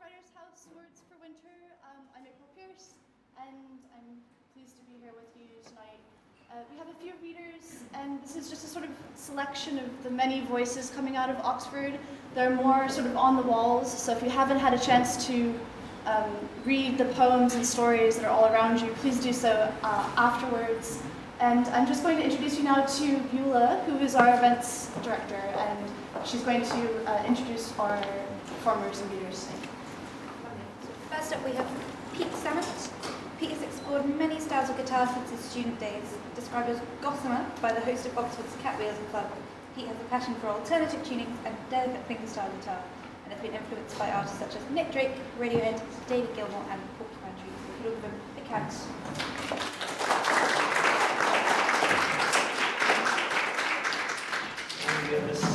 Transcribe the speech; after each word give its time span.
Writers 0.00 0.32
House 0.34 0.66
Words 0.74 1.02
for 1.10 1.16
Winter. 1.20 1.52
Um, 1.84 2.00
I'm 2.16 2.22
April 2.22 2.48
Pierce, 2.56 2.94
and 3.36 3.84
I'm 3.92 4.16
pleased 4.54 4.78
to 4.78 4.82
be 4.84 4.96
here 5.02 5.12
with 5.12 5.28
you 5.36 5.44
tonight. 5.68 6.00
Uh, 6.50 6.64
we 6.72 6.78
have 6.78 6.88
a 6.88 6.94
few 6.94 7.12
readers, 7.22 7.84
and 7.92 8.22
this 8.22 8.34
is 8.34 8.48
just 8.48 8.64
a 8.64 8.66
sort 8.66 8.86
of 8.86 8.90
selection 9.14 9.78
of 9.78 10.02
the 10.02 10.08
many 10.08 10.40
voices 10.40 10.88
coming 10.96 11.16
out 11.16 11.28
of 11.28 11.36
Oxford. 11.44 11.98
There 12.34 12.50
are 12.50 12.54
more 12.54 12.88
sort 12.88 13.08
of 13.08 13.16
on 13.18 13.36
the 13.36 13.42
walls, 13.42 13.92
so 13.92 14.16
if 14.16 14.22
you 14.22 14.30
haven't 14.30 14.58
had 14.58 14.72
a 14.72 14.78
chance 14.78 15.26
to 15.26 15.54
um, 16.06 16.30
read 16.64 16.96
the 16.96 17.04
poems 17.04 17.54
and 17.54 17.66
stories 17.66 18.16
that 18.16 18.24
are 18.24 18.30
all 18.30 18.46
around 18.46 18.80
you, 18.80 18.88
please 19.02 19.20
do 19.20 19.34
so 19.34 19.70
uh, 19.82 20.10
afterwards. 20.16 21.02
And 21.40 21.66
I'm 21.68 21.86
just 21.86 22.02
going 22.02 22.16
to 22.16 22.24
introduce 22.24 22.56
you 22.56 22.64
now 22.64 22.86
to 22.86 23.18
Beulah, 23.32 23.82
who 23.84 23.98
is 23.98 24.14
our 24.14 24.34
events 24.34 24.90
director, 25.02 25.34
and 25.36 25.90
she's 26.24 26.42
going 26.42 26.62
to 26.62 27.04
uh, 27.04 27.22
introduce 27.26 27.78
our 27.78 28.02
performers 28.46 29.02
and 29.02 29.12
readers. 29.12 29.46
First 31.20 31.34
up, 31.34 31.44
we 31.44 31.52
have 31.52 31.68
Pete 32.14 32.32
Samet. 32.32 32.90
Pete 33.38 33.50
has 33.50 33.60
explored 33.60 34.08
many 34.18 34.40
styles 34.40 34.70
of 34.70 34.78
guitar 34.78 35.06
since 35.06 35.30
his 35.30 35.40
student 35.40 35.78
days. 35.78 36.16
Described 36.34 36.70
as 36.70 36.80
gossamer 37.02 37.44
by 37.60 37.74
the 37.74 37.80
host 37.80 38.06
of 38.06 38.16
Oxford's 38.16 38.54
Catweazle 38.62 39.10
Club, 39.10 39.30
Pete 39.76 39.86
has 39.86 39.96
a 40.00 40.04
passion 40.04 40.34
for 40.36 40.46
alternative 40.46 41.02
tunings 41.02 41.36
and 41.44 41.54
delicate 41.68 42.08
fingerstyle 42.08 42.50
guitar, 42.60 42.82
and 43.24 43.34
has 43.34 43.42
been 43.42 43.52
influenced 43.52 43.98
by 43.98 44.10
artists 44.10 44.38
such 44.38 44.56
as 44.56 44.62
Nick 44.70 44.92
Drake, 44.92 45.12
Radiohead, 45.38 45.78
David 46.08 46.34
Gilmour, 46.34 46.64
and 46.70 46.80
Porcupine 46.96 47.34
Tree. 47.36 47.52
All 47.84 47.90
give 47.90 48.02
him 48.02 48.14
a 48.38 48.48
count. 48.48 48.72
Okay. 55.12 55.49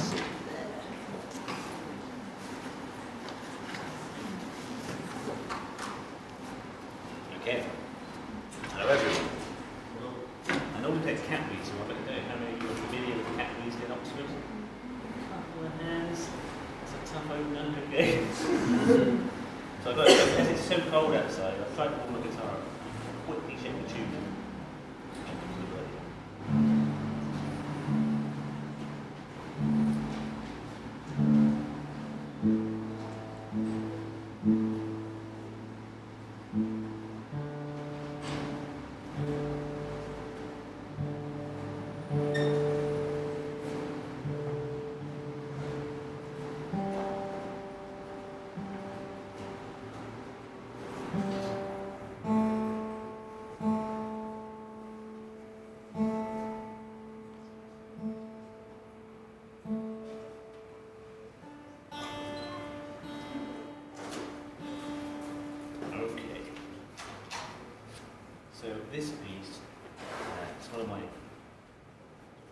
So 68.65 68.71
this 68.91 69.09
piece, 69.09 69.59
uh, 69.99 70.45
it's 70.57 70.71
one 70.71 70.81
of 70.81 70.89
my 70.89 71.01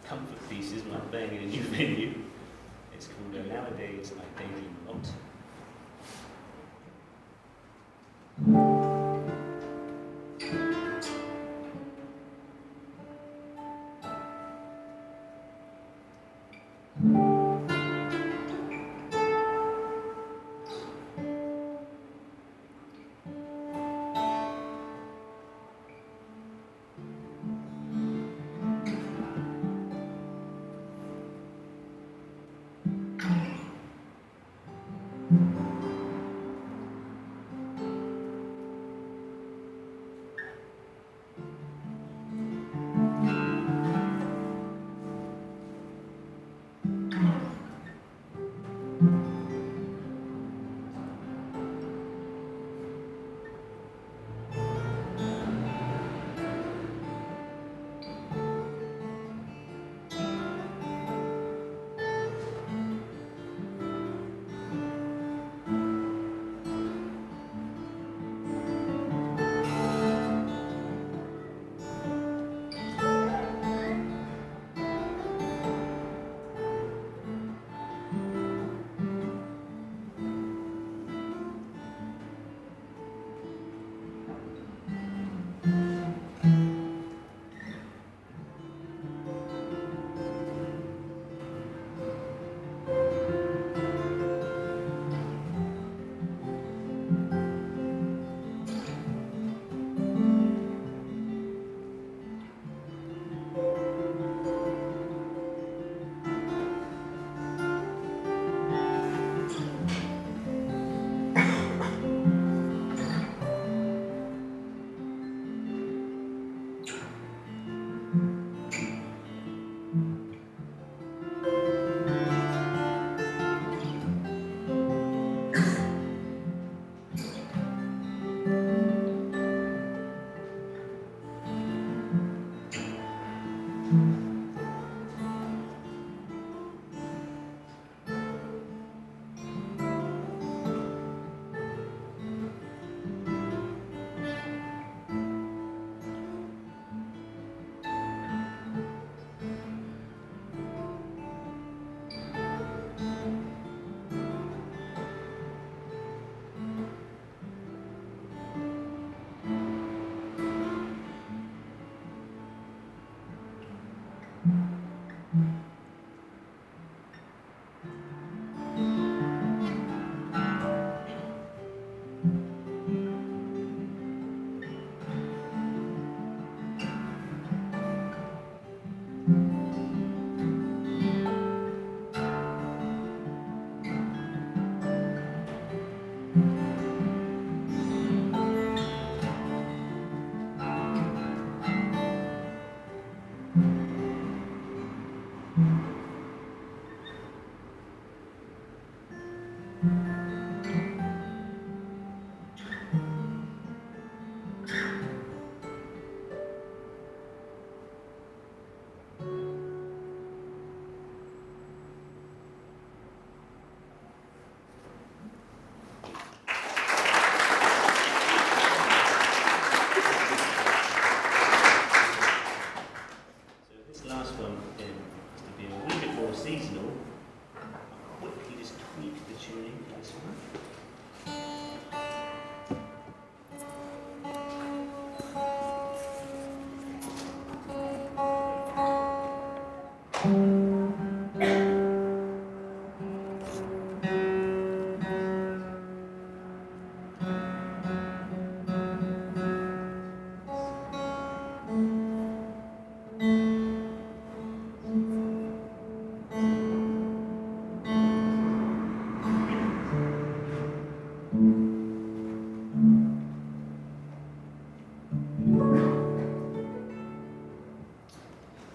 comfort 0.07 0.47
pieces 0.47 0.83
when 0.83 1.01
I'm 1.01 1.09
playing 1.09 1.33
in 1.35 1.43
a 1.43 1.47
new 1.47 1.61
venue. 1.63 2.22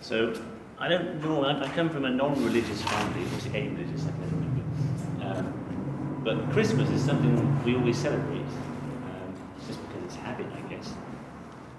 So 0.08 0.32
I 0.78 0.88
don't 0.88 1.22
know. 1.22 1.44
I, 1.44 1.62
I 1.62 1.69
come 1.69 1.90
from 1.90 2.06
a 2.06 2.10
non-religious 2.10 2.81
family, 2.81 3.25
obviously 3.25 3.60
a-religious. 3.60 4.06
I 4.06 4.10
can 4.12 5.19
um, 5.20 6.20
but 6.25 6.50
Christmas 6.50 6.88
is 6.88 7.05
something 7.05 7.62
we 7.62 7.76
always 7.76 7.99
celebrate, 7.99 8.40
um, 8.40 9.34
just 9.66 9.78
because 9.87 10.05
it's 10.05 10.14
habit, 10.14 10.46
I 10.56 10.60
guess. 10.72 10.94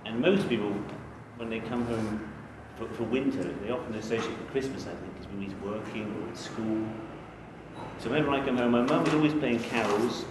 And 0.05 0.21
most 0.21 0.47
people, 0.47 0.71
when 1.37 1.49
they 1.49 1.59
come 1.59 1.83
home 1.87 2.31
for, 2.77 2.87
for 2.89 3.03
winter, 3.05 3.51
they 3.63 3.71
often 3.71 3.95
associate 3.95 4.37
with 4.37 4.51
Christmas, 4.51 4.83
I 4.83 4.93
think, 4.93 5.11
because 5.15 5.27
when 5.31 5.41
he's 5.41 5.55
working 5.63 6.15
or 6.21 6.29
at 6.29 6.37
school. 6.37 6.87
So 7.97 8.11
whenever 8.11 8.29
I 8.29 8.45
come 8.45 8.57
home, 8.57 8.73
my 8.73 8.83
mum 8.83 9.05
was 9.05 9.13
always 9.15 9.33
playing 9.33 9.59
carols. 9.63 10.25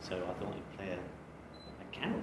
So 0.00 0.16
I 0.16 0.42
thought 0.42 0.52
I'd 0.52 0.76
play 0.76 0.88
a, 0.88 0.96
a 0.96 1.86
carol. 1.92 2.20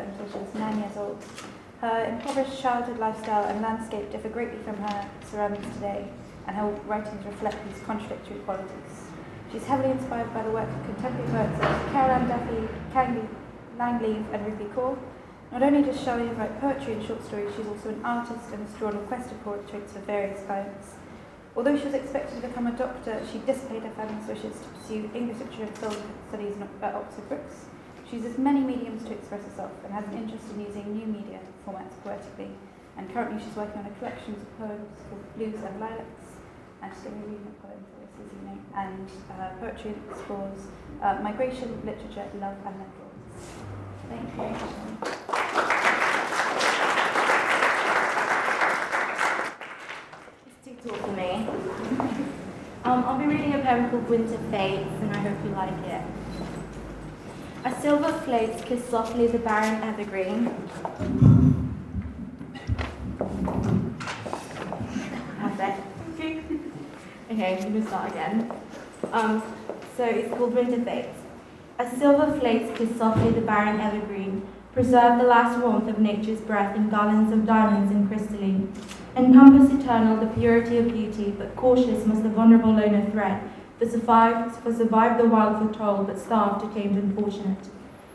Until 0.00 0.32
she 0.32 0.38
was 0.38 0.54
nine 0.54 0.78
years 0.78 0.96
old. 0.96 1.22
Her 1.80 2.04
impoverished 2.04 2.60
childhood 2.62 2.98
lifestyle 2.98 3.44
and 3.44 3.60
landscape 3.60 4.10
differ 4.10 4.28
greatly 4.28 4.58
from 4.62 4.76
her 4.76 5.08
surroundings 5.30 5.66
today, 5.74 6.08
and 6.46 6.56
her 6.56 6.68
writings 6.86 7.26
reflect 7.26 7.58
these 7.68 7.82
contradictory 7.84 8.38
qualities. 8.46 9.10
She's 9.52 9.64
heavily 9.64 9.90
inspired 9.90 10.32
by 10.32 10.42
the 10.44 10.50
work 10.50 10.68
of 10.68 10.84
contemporary 10.84 11.28
poets 11.30 11.60
such 11.60 11.70
as 11.70 11.92
Carol 11.92 12.10
Ann 12.10 12.28
Duffy, 12.28 12.68
Kang 12.92 13.28
Langleaf, 13.76 14.24
and 14.32 14.46
Rupi 14.46 14.72
Kaur. 14.72 14.96
Not 15.52 15.62
only 15.62 15.82
does 15.82 15.96
Charlene 15.96 16.38
write 16.38 16.58
poetry 16.58 16.94
and 16.94 17.04
short 17.04 17.22
stories, 17.26 17.52
she's 17.54 17.66
also 17.66 17.90
an 17.90 18.02
artist 18.02 18.48
and 18.52 18.66
has 18.66 18.74
drawn 18.78 18.96
a 18.96 19.00
quest 19.00 19.28
portraits 19.44 19.94
of 19.94 20.02
various 20.02 20.42
clients. 20.46 20.94
Although 21.54 21.76
she 21.76 21.84
was 21.84 21.94
expected 21.94 22.40
to 22.40 22.48
become 22.48 22.66
a 22.66 22.72
doctor, 22.72 23.20
she 23.30 23.38
disobeyed 23.40 23.82
her 23.82 23.90
family's 23.90 24.26
wishes 24.26 24.58
to 24.58 24.68
pursue 24.68 25.10
English 25.14 25.36
literature 25.36 25.64
and 25.64 25.78
film 25.78 25.96
studies 26.28 26.54
at 26.80 26.94
Oxford 26.94 27.28
Brookes. 27.28 27.66
She 28.12 28.18
uses 28.18 28.36
many 28.36 28.60
mediums 28.60 29.04
to 29.04 29.12
express 29.12 29.42
herself 29.42 29.72
and 29.84 29.94
has 29.94 30.04
an 30.04 30.12
interest 30.12 30.44
in 30.52 30.60
using 30.60 30.92
new 30.92 31.06
media 31.06 31.40
formats 31.66 31.96
poetically. 32.04 32.50
And 32.98 33.10
currently 33.10 33.42
she's 33.42 33.56
working 33.56 33.80
on 33.80 33.86
a 33.86 33.90
collection 33.98 34.34
of 34.34 34.58
poems 34.58 35.00
called 35.08 35.24
Blues 35.34 35.54
and 35.64 35.80
Lilacs. 35.80 36.26
And 36.82 36.92
she's 36.92 37.04
to 37.04 37.08
be 37.08 37.22
reading 37.24 37.46
a 37.48 37.66
poem 37.66 37.80
for 37.88 38.04
this 38.04 38.12
evening. 38.36 38.60
And 38.76 39.08
uh, 39.32 39.56
poetry 39.58 39.94
explores 40.10 40.58
uh, 41.00 41.20
migration, 41.22 41.80
literature, 41.86 42.28
love, 42.38 42.58
and 42.66 42.76
mental. 42.76 43.08
Thank 44.10 44.28
you. 44.36 44.52
Tall 50.84 50.96
for 50.98 51.12
me. 51.12 51.48
Um, 52.84 53.04
I'll 53.04 53.16
be 53.16 53.26
reading 53.26 53.54
a 53.54 53.60
poem 53.60 53.90
called 53.90 54.08
Winter 54.08 54.38
Fades, 54.50 54.90
and 55.02 55.12
I 55.14 55.20
hope 55.20 55.38
you 55.44 55.50
like 55.50 55.86
it. 55.86 56.02
A 57.64 57.72
silver 57.80 58.12
floats 58.24 58.64
kiss 58.64 58.84
softly 58.86 59.28
the 59.28 59.38
barren 59.38 59.80
evergreen. 59.84 60.52
Perfect. 65.38 65.80
okay, 67.30 67.56
I'm 67.56 67.62
gonna 67.62 67.86
start 67.86 68.10
again. 68.10 68.52
Um, 69.12 69.42
so 69.96 70.04
it's 70.04 70.28
called 70.34 70.54
Winter 70.54 70.82
Fades. 70.82 71.16
A 71.78 71.88
silver 71.96 72.36
floats 72.40 72.76
kiss 72.76 72.96
softly 72.96 73.30
the 73.30 73.42
barren 73.42 73.78
evergreen. 73.78 74.44
Preserve 74.72 75.20
the 75.20 75.28
last 75.28 75.60
warmth 75.60 75.86
of 75.88 76.00
nature's 76.00 76.40
breath 76.40 76.74
in 76.74 76.88
garlands 76.88 77.32
of 77.32 77.46
diamonds 77.46 77.92
and 77.92 78.08
crystalline. 78.08 78.72
Encompass 79.14 79.70
eternal 79.70 80.16
the 80.16 80.26
purity 80.34 80.78
of 80.78 80.92
beauty, 80.92 81.32
but 81.38 81.54
cautious 81.54 82.06
must 82.06 82.24
the 82.24 82.28
vulnerable 82.28 82.72
loner 82.72 83.08
thread, 83.12 83.40
for 83.82 83.90
survive, 83.90 84.56
for 84.58 84.72
survive 84.72 85.18
the 85.18 85.28
wild 85.28 85.58
for 85.58 85.76
toil, 85.76 86.04
but 86.04 86.18
starve 86.18 86.62
to 86.62 86.72
tamed 86.72 86.96
and 86.96 87.14
fortunate. 87.16 87.58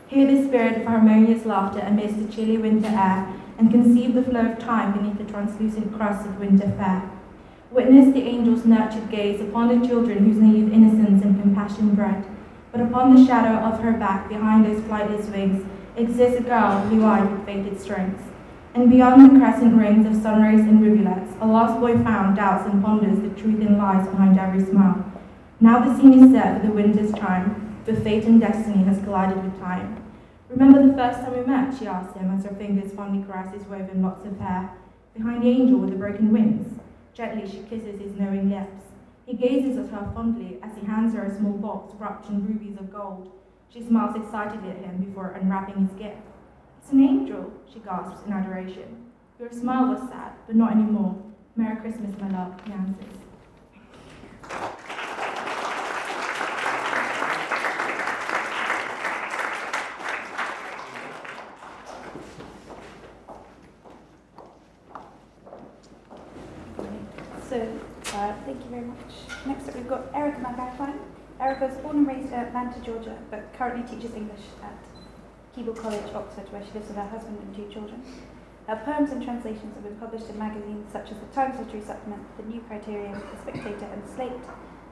Hear 0.06 0.26
the 0.26 0.48
spirit 0.48 0.78
of 0.78 0.86
harmonious 0.86 1.44
laughter 1.44 1.80
amidst 1.80 2.18
the 2.18 2.32
chilly 2.32 2.56
winter 2.56 2.88
air, 2.88 3.34
and 3.58 3.70
conceive 3.70 4.14
the 4.14 4.22
flow 4.22 4.52
of 4.52 4.58
time 4.58 4.96
beneath 4.96 5.18
the 5.18 5.30
translucent 5.30 5.94
crust 5.94 6.26
of 6.26 6.40
winter 6.40 6.70
fair. 6.78 7.10
Witness 7.70 8.14
the 8.14 8.22
angel's 8.22 8.64
nurtured 8.64 9.10
gaze 9.10 9.42
upon 9.42 9.68
the 9.68 9.86
children 9.86 10.24
whose 10.24 10.38
naive 10.38 10.72
innocence 10.72 11.22
and 11.22 11.38
compassion 11.42 11.94
bred. 11.94 12.24
But 12.72 12.80
upon 12.80 13.14
the 13.14 13.26
shadow 13.26 13.58
of 13.58 13.80
her 13.80 13.92
back, 13.92 14.30
behind 14.30 14.64
those 14.64 14.80
flightless 14.84 15.30
wings, 15.30 15.66
exists 15.96 16.40
a 16.40 16.42
girl 16.44 16.88
blue-eyed 16.88 17.30
with 17.30 17.44
fated 17.44 17.78
strengths. 17.78 18.24
And 18.74 18.88
beyond 18.88 19.24
the 19.24 19.38
crescent 19.38 19.74
rings 19.74 20.06
of 20.06 20.22
sunrays 20.22 20.60
and 20.60 20.80
rivulets, 20.80 21.34
a 21.42 21.46
lost 21.46 21.78
boy 21.78 22.02
found 22.02 22.36
doubts 22.36 22.66
and 22.66 22.82
ponders 22.82 23.20
the 23.20 23.40
truth 23.40 23.60
and 23.60 23.76
lies 23.76 24.06
behind 24.08 24.38
every 24.38 24.64
smile. 24.64 25.07
Now 25.60 25.80
the 25.80 25.98
scene 25.98 26.22
is 26.22 26.30
set 26.30 26.60
for 26.60 26.68
the 26.68 26.72
winter's 26.72 27.12
chime, 27.14 27.82
but 27.84 28.02
fate 28.04 28.24
and 28.24 28.40
destiny 28.40 28.84
has 28.84 29.02
collided 29.02 29.42
with 29.42 29.58
time. 29.58 30.04
Remember 30.48 30.86
the 30.86 30.94
first 30.94 31.18
time 31.18 31.36
we 31.36 31.44
met, 31.44 31.76
she 31.76 31.88
asked 31.88 32.16
him 32.16 32.30
as 32.30 32.44
her 32.44 32.54
fingers 32.54 32.92
fondly 32.92 33.26
caress 33.26 33.52
his 33.52 33.64
woven 33.64 34.00
locks 34.00 34.24
of 34.24 34.38
hair. 34.38 34.70
Behind 35.16 35.42
the 35.42 35.48
angel 35.48 35.80
with 35.80 35.90
the 35.90 35.96
broken 35.96 36.32
wings, 36.32 36.78
gently 37.12 37.50
she 37.50 37.64
kisses 37.68 38.00
his 38.00 38.14
knowing 38.14 38.50
lips. 38.50 38.84
He 39.26 39.34
gazes 39.34 39.76
at 39.76 39.90
her 39.90 40.08
fondly 40.14 40.60
as 40.62 40.76
he 40.78 40.86
hands 40.86 41.12
her 41.14 41.24
a 41.24 41.36
small 41.36 41.54
box 41.54 41.92
wrapped 41.98 42.28
in 42.28 42.46
rubies 42.46 42.78
of 42.78 42.92
gold. 42.92 43.32
She 43.68 43.82
smiles 43.82 44.14
excitedly 44.14 44.70
at 44.70 44.84
him 44.84 44.98
before 44.98 45.32
unwrapping 45.32 45.88
his 45.88 45.98
gift. 45.98 46.22
It's 46.80 46.92
an 46.92 47.02
angel, 47.02 47.52
she 47.70 47.80
gasps 47.80 48.24
in 48.24 48.32
adoration. 48.32 49.10
Your 49.40 49.50
smile 49.50 49.88
was 49.88 50.08
sad, 50.08 50.34
but 50.46 50.54
not 50.54 50.70
anymore. 50.70 51.20
Merry 51.56 51.76
Christmas, 51.76 52.16
my 52.20 52.28
love, 52.30 52.54
he 52.64 52.72
answers. 52.72 53.18
So, 67.48 67.66
uh, 68.12 68.34
thank 68.44 68.62
you 68.62 68.70
very 68.70 68.84
much. 68.84 69.12
Next 69.46 69.68
up, 69.70 69.74
we've 69.88 69.96
got 69.96 70.14
Erica 70.14 70.40
McAlpine. 70.40 70.98
Erica 71.40 71.66
was 71.66 71.76
born 71.78 71.96
and 71.98 72.06
raised 72.06 72.28
in 72.28 72.34
Atlanta, 72.34 72.78
Georgia, 72.80 73.16
but 73.30 73.40
currently 73.54 73.88
teaches 73.88 74.14
English 74.14 74.44
at 74.62 74.76
Keble 75.56 75.74
College, 75.74 76.12
Oxford, 76.12 76.52
where 76.52 76.60
she 76.60 76.72
lives 76.76 76.88
with 76.88 76.96
her 76.96 77.08
husband 77.08 77.38
and 77.40 77.56
two 77.56 77.72
children. 77.72 78.04
Her 78.66 78.76
poems 78.84 79.12
and 79.12 79.24
translations 79.24 79.72
have 79.72 79.84
been 79.84 79.96
published 79.96 80.28
in 80.28 80.38
magazines 80.38 80.92
such 80.92 81.10
as 81.10 81.16
the 81.16 81.32
Times 81.32 81.56
Literary 81.56 81.80
Supplement, 81.80 82.20
The 82.36 82.44
New 82.44 82.60
Criterion, 82.68 83.16
The 83.16 83.40
Spectator, 83.40 83.88
and 83.88 84.04
Slate, 84.04 84.44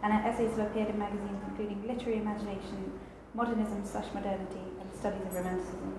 and 0.02 0.14
her 0.14 0.22
essays 0.24 0.56
have 0.56 0.72
appeared 0.72 0.88
in 0.88 0.98
magazines 0.98 1.44
including 1.44 1.84
Literary 1.86 2.16
Imagination, 2.24 2.96
Modernism 3.34 3.84
slash 3.84 4.08
Modernity, 4.14 4.64
and 4.80 4.88
Studies 4.96 5.28
of 5.28 5.34
Romanticism. 5.34 5.92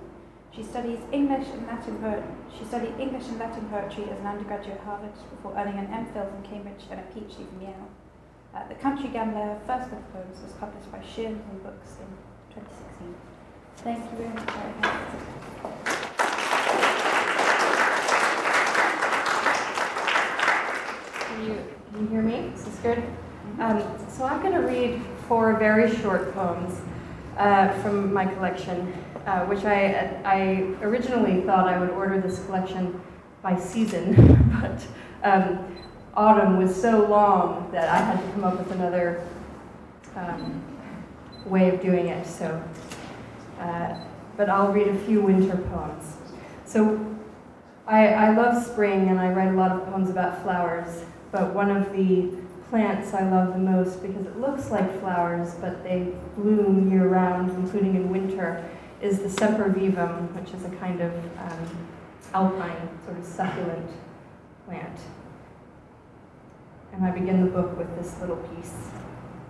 She 0.50 0.64
studies 0.64 0.98
English 1.12 1.46
and 1.54 1.68
Latin. 1.68 2.02
She 2.50 2.66
studied 2.66 2.98
English 2.98 3.30
and 3.30 3.38
Latin 3.38 3.70
poetry 3.70 4.10
as 4.10 4.18
an 4.18 4.26
undergraduate 4.26 4.82
at 4.82 4.86
Harvard 4.90 5.14
before 5.30 5.54
earning 5.54 5.78
an 5.78 5.86
MPhil 5.86 6.34
from 6.34 6.42
Cambridge 6.42 6.90
and 6.90 7.00
a 7.00 7.04
PhD 7.14 7.46
from 7.46 7.62
Yale. 7.62 7.90
Uh, 8.54 8.68
the 8.70 8.76
Country 8.76 9.10
Gambler, 9.10 9.60
first 9.68 9.92
of 9.92 10.14
poems, 10.14 10.42
was 10.42 10.54
published 10.54 10.92
by 10.92 11.00
Shearmur 11.00 11.38
Books 11.64 11.98
in 12.00 12.08
2016. 12.56 13.16
Thank 13.78 14.12
you 14.12 14.18
very 14.18 14.34
much, 14.34 14.50
Erica. 14.50 15.88
Can 21.28 21.46
you, 21.46 21.64
can 21.92 22.02
you 22.02 22.08
hear 22.08 22.22
me? 22.22 22.52
Is 22.56 22.66
this 22.66 22.76
good? 22.80 23.04
Um, 23.60 23.84
so 24.10 24.26
I'm 24.26 24.42
going 24.42 24.54
to 24.54 24.62
read 24.62 25.02
four 25.28 25.54
very 25.58 25.96
short 25.98 26.34
poems 26.34 26.80
uh, 27.38 27.70
from 27.82 28.12
my 28.12 28.26
collection, 28.26 28.94
uh, 29.26 29.46
which 29.46 29.66
I, 29.66 30.20
I 30.26 30.76
originally 30.82 31.42
thought 31.42 31.68
I 31.68 31.80
would 31.80 31.92
order 31.92 32.20
this 32.20 32.44
collection 32.46 33.00
by 33.42 33.60
season, 33.60 34.16
but 34.62 34.86
um, 35.24 35.78
autumn 36.18 36.58
was 36.58 36.76
so 36.76 37.06
long 37.06 37.70
that 37.72 37.88
I 37.90 37.98
had 37.98 38.20
to 38.20 38.32
come 38.32 38.44
up 38.44 38.58
with 38.58 38.72
another 38.72 39.24
um, 40.16 40.62
way 41.46 41.70
of 41.70 41.80
doing 41.80 42.08
it. 42.08 42.26
So, 42.26 42.62
uh, 43.60 43.96
but 44.36 44.50
I'll 44.50 44.74
read 44.74 44.88
a 44.88 44.98
few 45.06 45.22
winter 45.22 45.56
poems. 45.56 46.18
So 46.66 47.00
I, 47.86 48.08
I 48.08 48.36
love 48.36 48.66
spring 48.66 49.10
and 49.10 49.20
I 49.20 49.32
write 49.32 49.54
a 49.54 49.56
lot 49.56 49.72
of 49.72 49.86
poems 49.86 50.10
about 50.10 50.42
flowers, 50.42 51.06
but 51.32 51.54
one 51.54 51.70
of 51.70 51.94
the 51.94 52.32
plants 52.70 53.14
I 53.14 53.30
love 53.30 53.54
the 53.54 53.60
most 53.60 54.02
because 54.02 54.26
it 54.26 54.40
looks 54.40 54.72
like 54.72 55.00
flowers, 55.00 55.54
but 55.56 55.84
they 55.84 56.14
bloom 56.36 56.92
year 56.92 57.08
round, 57.08 57.52
including 57.52 57.96
in 57.96 58.10
winter, 58.10 58.68
is 59.02 59.20
the 59.20 59.30
Sempervivum, 59.30 60.34
which 60.34 60.54
is 60.54 60.66
a 60.66 60.70
kind 60.78 61.00
of 61.00 61.14
um, 61.38 61.88
alpine, 62.34 62.90
sort 63.06 63.20
of 63.20 63.26
succulent 63.26 63.90
plant. 64.66 65.00
And 66.94 67.06
I 67.06 67.12
begin 67.12 67.46
the 67.46 67.52
book 67.52 67.78
with 67.78 67.96
this 67.98 68.20
little 68.20 68.38
piece 68.38 68.74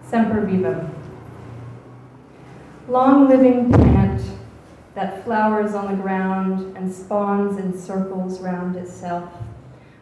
Sempervivum. 0.09 0.93
Long 2.87 3.27
living 3.27 3.71
plant 3.71 4.21
that 4.95 5.23
flowers 5.25 5.75
on 5.75 5.95
the 5.95 6.01
ground 6.01 6.75
and 6.75 6.91
spawns 6.91 7.59
in 7.59 7.77
circles 7.77 8.39
round 8.39 8.75
itself, 8.77 9.29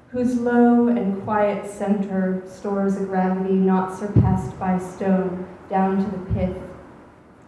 whose 0.10 0.40
low 0.40 0.88
and 0.88 1.22
quiet 1.24 1.70
center 1.70 2.44
stores 2.48 2.96
a 2.96 3.04
gravity 3.04 3.56
not 3.56 3.98
surpassed 3.98 4.58
by 4.60 4.78
stone 4.78 5.48
down 5.70 5.98
to 5.98 6.18
the 6.18 6.34
pith, 6.34 6.58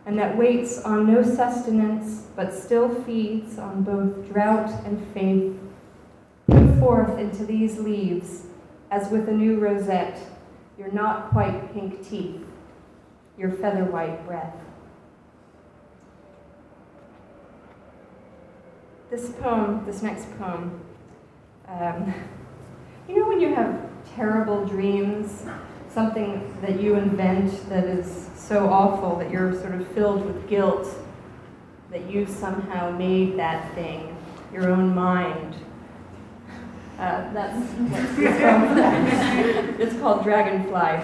and 0.05 0.17
that 0.17 0.35
waits 0.35 0.79
on 0.81 1.05
no 1.05 1.21
sustenance 1.21 2.23
but 2.35 2.53
still 2.53 2.89
feeds 3.03 3.57
on 3.59 3.83
both 3.83 4.27
drought 4.33 4.71
and 4.85 5.05
faith, 5.13 5.55
put 6.49 6.79
forth 6.79 7.17
into 7.19 7.45
these 7.45 7.77
leaves 7.79 8.46
as 8.91 9.09
with 9.09 9.27
a 9.27 9.31
new 9.31 9.59
rosette, 9.59 10.19
your 10.77 10.91
not 10.91 11.29
quite 11.29 11.73
pink 11.73 12.07
teeth, 12.07 12.41
your 13.37 13.51
feather 13.51 13.83
white 13.83 14.25
breath. 14.25 14.55
This 19.09 19.29
poem, 19.41 19.85
this 19.85 20.01
next 20.01 20.27
poem, 20.37 20.79
um, 21.67 22.13
you 23.07 23.19
know 23.19 23.27
when 23.27 23.39
you 23.39 23.53
have 23.55 23.89
terrible 24.15 24.65
dreams, 24.65 25.43
something 25.89 26.55
that 26.61 26.81
you 26.81 26.95
invent 26.95 27.69
that 27.69 27.85
is 27.85 28.29
so 28.35 28.69
awful 28.69 29.17
that 29.17 29.31
you're 29.31 29.53
sort 29.59 29.73
of 29.75 29.87
filled 29.89 30.25
with 30.25 30.47
guilt 30.49 30.87
that 31.91 32.09
you 32.09 32.25
somehow 32.25 32.91
made 32.91 33.37
that 33.37 33.73
thing, 33.73 34.15
your 34.51 34.69
own 34.69 34.93
mind. 34.93 35.55
Uh, 36.97 37.31
this 37.31 38.15
poem 38.15 38.77
It's 39.79 39.95
called 39.99 40.23
Dragonfly. 40.23 40.99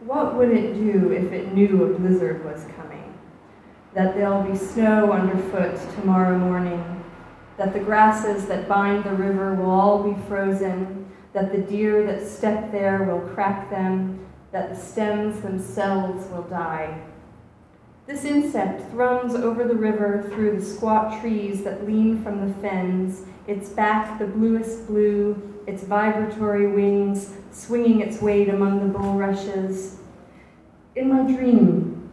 What 0.00 0.34
would 0.34 0.50
it 0.50 0.74
do 0.74 1.12
if 1.12 1.30
it 1.30 1.52
knew 1.54 1.84
a 1.84 1.98
blizzard 1.98 2.44
was 2.44 2.64
coming? 2.76 3.16
That 3.94 4.14
there'll 4.14 4.42
be 4.42 4.58
snow 4.58 5.12
underfoot 5.12 5.78
tomorrow 6.00 6.36
morning, 6.36 7.04
that 7.56 7.72
the 7.72 7.80
grasses 7.80 8.46
that 8.46 8.66
bind 8.66 9.04
the 9.04 9.12
river 9.12 9.54
will 9.54 9.70
all 9.70 10.02
be 10.02 10.20
frozen, 10.26 11.08
that 11.32 11.52
the 11.52 11.58
deer 11.58 12.04
that 12.06 12.26
step 12.26 12.72
there 12.72 13.04
will 13.04 13.20
crack 13.34 13.70
them, 13.70 14.26
that 14.50 14.68
the 14.68 14.76
stems 14.76 15.42
themselves 15.42 16.28
will 16.30 16.42
die. 16.42 17.00
This 18.10 18.24
insect 18.24 18.90
thrums 18.90 19.36
over 19.36 19.62
the 19.62 19.76
river 19.76 20.28
through 20.32 20.58
the 20.58 20.66
squat 20.66 21.20
trees 21.20 21.62
that 21.62 21.86
lean 21.86 22.24
from 22.24 22.44
the 22.44 22.52
fens, 22.54 23.22
its 23.46 23.68
back 23.68 24.18
the 24.18 24.26
bluest 24.26 24.88
blue, 24.88 25.40
its 25.68 25.84
vibratory 25.84 26.66
wings 26.66 27.32
swinging 27.52 28.00
its 28.00 28.20
weight 28.20 28.48
among 28.48 28.80
the 28.80 28.98
bulrushes. 28.98 29.98
In 30.96 31.08
my 31.08 31.22
dream, 31.22 32.10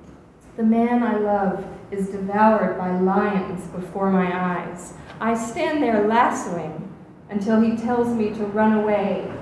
the 0.55 0.61
man 0.61 1.01
I 1.01 1.17
love 1.17 1.65
is 1.89 2.09
devoured 2.09 2.77
by 2.77 2.91
lions 2.99 3.65
before 3.69 4.11
my 4.11 4.59
eyes. 4.59 4.93
I 5.19 5.33
stand 5.33 5.81
there 5.81 6.07
lassoing 6.07 6.93
until 7.31 7.59
he 7.59 7.75
tells 7.75 8.09
me 8.09 8.29
to 8.35 8.45
run 8.45 8.73
away, 8.73 9.33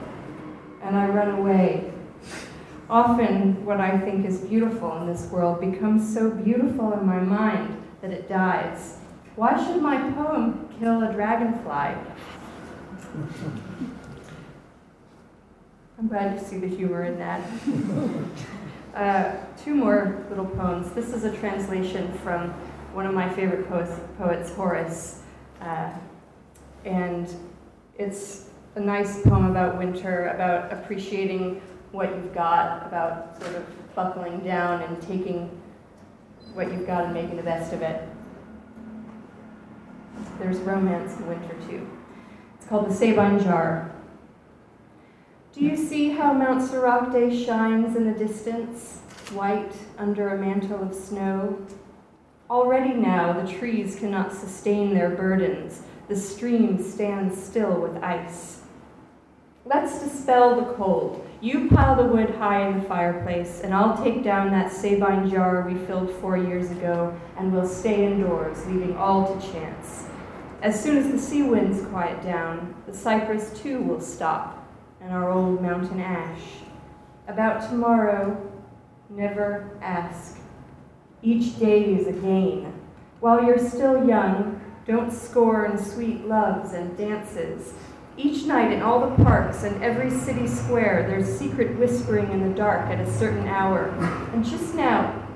and 0.82 0.96
I 0.96 1.10
run 1.10 1.32
away. 1.32 1.92
Often, 2.90 3.66
what 3.66 3.80
I 3.80 3.98
think 3.98 4.26
is 4.26 4.42
beautiful 4.42 4.96
in 4.98 5.08
this 5.08 5.26
world 5.32 5.60
becomes 5.60 6.14
so 6.14 6.30
beautiful 6.30 6.94
in 6.94 7.06
my 7.06 7.20
mind 7.20 7.82
that 8.02 8.12
it 8.12 8.30
dies. 8.30 8.98
Why 9.36 9.58
should 9.58 9.82
my 9.82 10.12
poem 10.12 10.70
kill 10.80 11.02
a 11.02 11.12
dragonfly? 11.12 11.96
I'm 15.98 16.08
glad 16.08 16.38
to 16.38 16.46
see 16.46 16.60
the 16.60 16.68
humor 16.68 17.06
in 17.06 17.18
that. 17.20 17.42
Uh, 18.96 19.36
two 19.62 19.76
more 19.76 20.26
little 20.30 20.46
poems. 20.46 20.90
This 20.94 21.12
is 21.12 21.26
a 21.26 21.36
translation 21.36 22.18
from 22.20 22.52
one 22.94 23.06
of 23.06 23.14
my 23.14 23.28
favorite 23.34 23.68
poets, 23.68 23.92
poets 24.18 24.54
Horace. 24.54 25.22
Uh, 25.60 25.92
and 26.86 27.30
it's 27.98 28.46
a 28.76 28.80
nice 28.80 29.22
poem 29.24 29.48
about 29.48 29.78
winter, 29.78 30.28
about 30.30 30.72
appreciating 30.72 31.62
what 31.96 32.10
you've 32.16 32.34
got, 32.34 32.86
about 32.86 33.42
sort 33.42 33.56
of 33.56 33.96
buckling 33.96 34.40
down 34.40 34.82
and 34.84 35.02
taking 35.02 35.50
what 36.54 36.72
you've 36.72 36.86
got 36.86 37.06
and 37.06 37.14
making 37.14 37.38
the 37.38 37.44
best 37.44 37.74
of 37.74 37.82
it. 37.82 38.08
There's 40.40 40.58
romance 40.60 41.18
in 41.18 41.28
winter 41.28 41.56
too. 41.68 41.88
It's 42.58 42.68
called 42.68 42.90
the 42.90 42.94
Sabine 42.94 43.40
Jar. 43.40 43.92
Do 45.54 45.64
you 45.64 45.78
see 45.78 46.10
how 46.10 46.34
Mount 46.34 46.62
Soracte 46.70 47.46
shines 47.46 47.96
in 47.96 48.12
the 48.12 48.18
distance, 48.18 49.00
white 49.32 49.72
under 49.98 50.30
a 50.30 50.38
mantle 50.38 50.82
of 50.84 50.94
snow? 50.94 51.66
Already 52.50 52.94
now 52.94 53.32
the 53.34 53.52
trees 53.52 53.96
cannot 53.96 54.34
sustain 54.34 54.94
their 54.94 55.10
burdens. 55.10 55.82
The 56.10 56.16
stream 56.16 56.84
stands 56.84 57.42
still 57.42 57.80
with 57.80 58.04
ice. 58.04 58.62
Let's 59.66 60.04
dispel 60.04 60.58
the 60.58 60.74
cold. 60.74 61.25
You 61.42 61.70
pile 61.70 61.96
the 61.96 62.08
wood 62.08 62.36
high 62.36 62.68
in 62.68 62.80
the 62.80 62.86
fireplace, 62.86 63.62
and 63.62 63.74
I'll 63.74 64.02
take 64.02 64.24
down 64.24 64.52
that 64.52 64.72
Sabine 64.72 65.30
jar 65.30 65.68
we 65.68 65.76
filled 65.86 66.10
four 66.22 66.38
years 66.38 66.72
ago, 66.72 67.20
and 67.38 67.52
we'll 67.52 67.68
stay 67.68 68.06
indoors, 68.06 68.66
leaving 68.66 68.96
all 68.96 69.36
to 69.36 69.52
chance. 69.52 70.06
As 70.62 70.82
soon 70.82 70.98
as 70.98 71.12
the 71.12 71.20
sea 71.20 71.44
winds 71.44 71.86
quiet 71.88 72.24
down, 72.24 72.74
the 72.88 72.94
cypress 72.94 73.52
too 73.60 73.80
will 73.80 74.00
stop, 74.00 74.66
and 75.02 75.12
our 75.12 75.30
old 75.30 75.62
mountain 75.62 76.00
ash. 76.00 76.42
About 77.28 77.70
tomorrow, 77.70 78.52
never 79.10 79.78
ask. 79.82 80.40
Each 81.22 81.60
day 81.60 81.96
is 81.96 82.08
a 82.08 82.14
gain. 82.14 82.74
While 83.20 83.44
you're 83.44 83.60
still 83.60 84.08
young, 84.08 84.62
don't 84.88 85.12
scorn 85.12 85.78
sweet 85.78 86.26
loves 86.28 86.74
and 86.74 86.98
dances. 86.98 87.74
Each 88.18 88.46
night 88.46 88.72
in 88.72 88.82
all 88.82 89.10
the 89.10 89.24
parks 89.24 89.64
and 89.64 89.84
every 89.84 90.10
city 90.10 90.48
square, 90.48 91.06
there's 91.08 91.28
secret 91.28 91.78
whispering 91.78 92.32
in 92.32 92.48
the 92.48 92.56
dark 92.56 92.90
at 92.90 93.02
a 93.02 93.12
certain 93.12 93.46
hour. 93.46 93.90
And 94.34 94.46
just 94.46 94.74
now, 94.74 95.28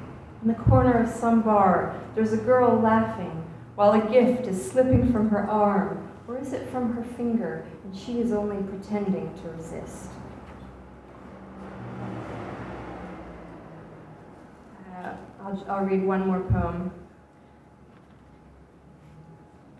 in 0.41 0.47
the 0.47 0.53
corner 0.53 1.03
of 1.03 1.09
some 1.09 1.41
bar, 1.41 1.99
there's 2.15 2.31
a 2.31 2.37
girl 2.37 2.79
laughing 2.79 3.43
while 3.75 3.91
a 3.91 4.09
gift 4.09 4.47
is 4.47 4.71
slipping 4.71 5.11
from 5.11 5.29
her 5.29 5.49
arm, 5.49 6.09
or 6.27 6.37
is 6.37 6.53
it 6.53 6.69
from 6.69 6.93
her 6.93 7.03
finger, 7.03 7.65
and 7.83 7.95
she 7.95 8.19
is 8.19 8.31
only 8.31 8.61
pretending 8.63 9.33
to 9.41 9.49
resist. 9.49 10.09
Uh, 14.95 15.13
I'll, 15.41 15.65
I'll 15.69 15.85
read 15.85 16.05
one 16.05 16.27
more 16.27 16.41
poem. 16.41 16.91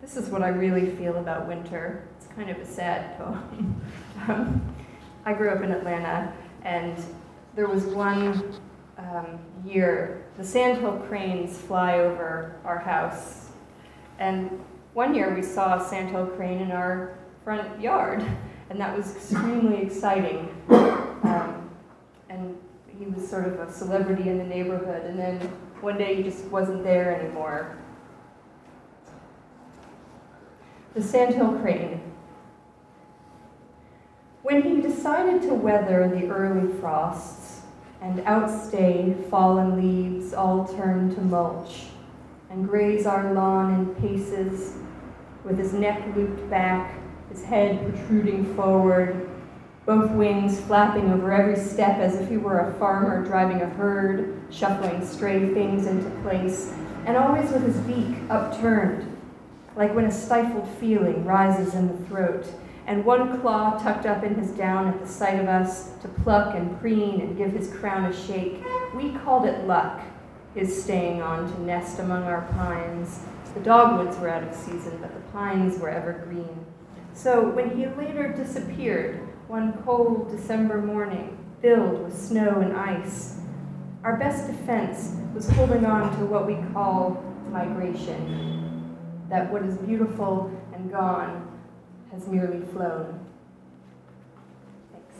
This 0.02 0.16
is 0.16 0.28
what 0.28 0.42
I 0.42 0.48
really 0.48 0.94
feel 0.96 1.16
about 1.16 1.46
winter. 1.46 2.06
Kind 2.36 2.50
of 2.50 2.58
a 2.58 2.66
sad 2.66 3.18
poem. 3.18 3.80
um, 4.28 4.74
I 5.24 5.34
grew 5.34 5.50
up 5.50 5.62
in 5.62 5.72
Atlanta, 5.72 6.32
and 6.62 6.96
there 7.54 7.66
was 7.66 7.84
one 7.84 8.58
um, 8.98 9.38
year 9.64 10.24
the 10.36 10.44
sandhill 10.44 10.98
cranes 11.08 11.58
fly 11.58 11.98
over 11.98 12.56
our 12.64 12.78
house, 12.78 13.50
and 14.18 14.60
one 14.94 15.14
year 15.14 15.34
we 15.34 15.42
saw 15.42 15.80
a 15.80 15.88
sandhill 15.88 16.26
crane 16.26 16.58
in 16.58 16.70
our 16.70 17.18
front 17.44 17.80
yard, 17.80 18.24
and 18.70 18.80
that 18.80 18.96
was 18.96 19.14
extremely 19.16 19.82
exciting. 19.82 20.48
Um, 20.68 21.70
and 22.28 22.56
he 22.98 23.06
was 23.06 23.28
sort 23.28 23.46
of 23.46 23.60
a 23.60 23.72
celebrity 23.72 24.28
in 24.28 24.38
the 24.38 24.44
neighborhood, 24.44 25.04
and 25.04 25.18
then 25.18 25.38
one 25.80 25.98
day 25.98 26.16
he 26.16 26.22
just 26.22 26.44
wasn't 26.46 26.84
there 26.84 27.20
anymore. 27.20 27.76
The 30.94 31.02
Sandhill 31.02 31.58
Crane. 31.60 32.00
When 34.50 34.62
he 34.62 34.80
decided 34.80 35.42
to 35.42 35.54
weather 35.54 36.08
the 36.08 36.28
early 36.28 36.72
frosts 36.80 37.60
and 38.02 38.18
outstay 38.26 39.14
fallen 39.30 39.76
leaves 39.76 40.34
all 40.34 40.66
turned 40.66 41.14
to 41.14 41.20
mulch 41.20 41.84
and 42.50 42.68
graze 42.68 43.06
our 43.06 43.32
lawn 43.32 43.72
in 43.72 43.94
paces 44.02 44.74
with 45.44 45.56
his 45.56 45.72
neck 45.72 46.02
looped 46.16 46.50
back, 46.50 46.98
his 47.30 47.44
head 47.44 47.80
protruding 47.80 48.52
forward, 48.56 49.30
both 49.86 50.10
wings 50.10 50.60
flapping 50.62 51.12
over 51.12 51.30
every 51.30 51.54
step 51.54 51.98
as 51.98 52.16
if 52.16 52.28
he 52.28 52.36
were 52.36 52.58
a 52.58 52.74
farmer 52.74 53.24
driving 53.24 53.62
a 53.62 53.68
herd, 53.68 54.36
shuffling 54.50 55.06
stray 55.06 55.54
things 55.54 55.86
into 55.86 56.10
place, 56.22 56.74
and 57.06 57.16
always 57.16 57.52
with 57.52 57.62
his 57.62 57.76
beak 57.82 58.16
upturned, 58.28 59.16
like 59.76 59.94
when 59.94 60.06
a 60.06 60.10
stifled 60.10 60.68
feeling 60.80 61.24
rises 61.24 61.74
in 61.74 61.86
the 61.86 62.06
throat, 62.08 62.44
and 62.90 63.04
one 63.04 63.40
claw 63.40 63.78
tucked 63.78 64.04
up 64.04 64.24
in 64.24 64.34
his 64.34 64.50
down 64.50 64.88
at 64.88 65.00
the 65.00 65.06
sight 65.06 65.38
of 65.38 65.46
us 65.46 65.90
to 66.02 66.08
pluck 66.08 66.56
and 66.56 66.80
preen 66.80 67.20
and 67.20 67.38
give 67.38 67.52
his 67.52 67.72
crown 67.72 68.04
a 68.04 68.26
shake. 68.26 68.60
We 68.96 69.12
called 69.12 69.46
it 69.46 69.64
luck, 69.64 70.00
his 70.56 70.82
staying 70.82 71.22
on 71.22 71.52
to 71.52 71.62
nest 71.62 72.00
among 72.00 72.24
our 72.24 72.42
pines. 72.50 73.20
The 73.54 73.60
dogwoods 73.60 74.18
were 74.18 74.28
out 74.28 74.42
of 74.42 74.52
season, 74.56 74.98
but 75.00 75.14
the 75.14 75.20
pines 75.30 75.78
were 75.78 75.88
evergreen. 75.88 76.66
So 77.14 77.50
when 77.50 77.78
he 77.78 77.86
later 77.86 78.32
disappeared, 78.32 79.20
one 79.46 79.72
cold 79.84 80.28
December 80.32 80.82
morning, 80.82 81.38
filled 81.62 82.02
with 82.02 82.20
snow 82.20 82.60
and 82.60 82.76
ice. 82.76 83.38
Our 84.02 84.16
best 84.16 84.48
defense 84.48 85.14
was 85.32 85.48
holding 85.50 85.84
on 85.86 86.18
to 86.18 86.26
what 86.26 86.44
we 86.44 86.56
call 86.72 87.22
migration, 87.52 88.96
that 89.28 89.52
what 89.52 89.62
is 89.62 89.76
beautiful 89.76 90.50
and 90.74 90.90
gone 90.90 91.49
has 92.20 92.28
merely 92.28 92.60
flown. 92.72 93.26
Thanks. 94.92 95.14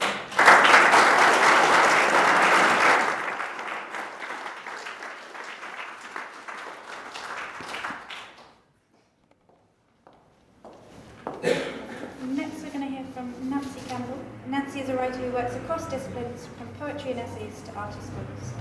Next, 12.22 12.62
we're 12.62 12.70
going 12.70 12.80
to 12.80 12.86
hear 12.86 13.04
from 13.14 13.50
Nancy 13.50 13.80
Campbell. 13.88 14.18
Nancy 14.46 14.80
is 14.80 14.88
a 14.88 14.96
writer 14.96 15.16
who 15.16 15.30
works 15.32 15.54
across 15.56 15.88
disciplines, 15.88 16.48
from 16.58 16.68
poetry 16.78 17.12
and 17.12 17.20
essays 17.20 17.62
to 17.66 17.72
artist 17.74 18.10
books. 18.14 18.52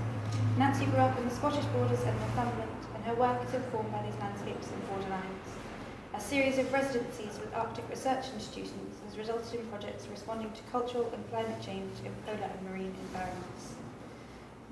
Nancy 0.56 0.86
grew 0.86 1.00
up 1.00 1.18
in 1.18 1.28
the 1.28 1.34
Scottish 1.34 1.64
borders 1.66 2.00
and 2.04 2.18
Northumberland, 2.20 2.70
and 2.94 3.04
her 3.04 3.14
work 3.14 3.42
is 3.46 3.54
informed 3.54 3.92
by 3.92 4.02
these 4.02 4.18
landscapes 4.20 4.68
and 4.68 4.82
borderlines. 4.88 5.59
A 6.12 6.20
series 6.20 6.58
of 6.58 6.72
residencies 6.72 7.38
with 7.38 7.54
Arctic 7.54 7.88
research 7.88 8.26
institutions 8.34 8.98
has 9.06 9.16
resulted 9.16 9.60
in 9.60 9.66
projects 9.66 10.08
responding 10.10 10.50
to 10.50 10.62
cultural 10.72 11.08
and 11.14 11.22
climate 11.30 11.62
change 11.62 11.94
in 12.04 12.10
polar 12.26 12.50
and 12.50 12.68
marine 12.68 12.92
environments. 13.06 13.74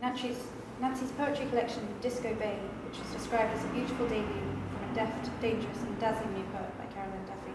Nancy's, 0.03 0.43
Nancy's 0.81 1.13
poetry 1.13 1.47
collection, 1.47 1.87
Disco 2.03 2.35
Bay, 2.35 2.59
which 2.83 2.99
was 2.99 3.09
described 3.15 3.55
as 3.55 3.65
a 3.65 3.69
beautiful 3.69 4.09
debut 4.09 4.51
from 4.75 4.91
a 4.91 4.95
deft, 4.95 5.31
dangerous, 5.41 5.79
and 5.79 5.99
dazzling 6.01 6.35
new 6.35 6.43
poet 6.51 6.77
by 6.77 6.87
Carol 6.93 7.15
Ann 7.15 7.25
Duffy, 7.31 7.55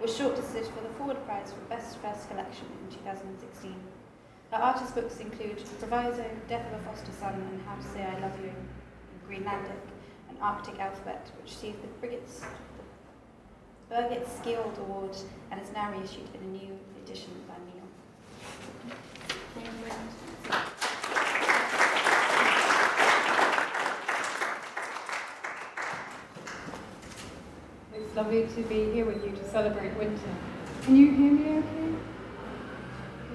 was 0.00 0.14
shortlisted 0.14 0.70
for 0.70 0.86
the 0.86 0.94
Forward 0.94 1.18
Prize 1.26 1.50
for 1.50 1.66
Best 1.66 1.98
First 1.98 2.30
Collection 2.30 2.66
in 2.86 2.96
2016. 3.02 3.74
Her 4.52 4.62
artist 4.62 4.94
books 4.94 5.18
include 5.18 5.58
Proviso, 5.80 6.24
Death 6.46 6.72
of 6.72 6.78
a 6.78 6.84
Foster 6.84 7.12
Son, 7.18 7.34
and 7.34 7.62
How 7.66 7.74
to 7.74 7.88
Say 7.90 8.04
I 8.04 8.14
Love 8.20 8.38
You, 8.38 8.54
and 8.54 9.20
Greenlandic, 9.26 9.82
and 10.28 10.38
Arctic 10.40 10.78
Alphabet, 10.78 11.26
which 11.42 11.50
received 11.50 11.82
the 11.82 11.88
Brigate's, 11.98 12.44
the 13.88 13.94
Birgit 13.94 14.26
Skiöld 14.26 14.78
Award 14.78 15.16
and 15.50 15.60
is 15.60 15.72
now 15.72 15.90
reissued 15.92 16.28
in 16.34 16.40
a 16.42 16.52
new 16.52 16.78
edition 17.02 17.30
by 17.48 17.54
Neil. 17.66 17.84
It's 27.94 28.16
lovely 28.16 28.46
to 28.46 28.62
be 28.62 28.92
here 28.92 29.04
with 29.04 29.24
you 29.24 29.30
to 29.30 29.48
celebrate 29.50 29.96
winter. 29.96 30.20
Can 30.82 30.96
you 30.96 31.12
hear 31.12 31.32
me 31.32 31.58
okay? 31.58 31.94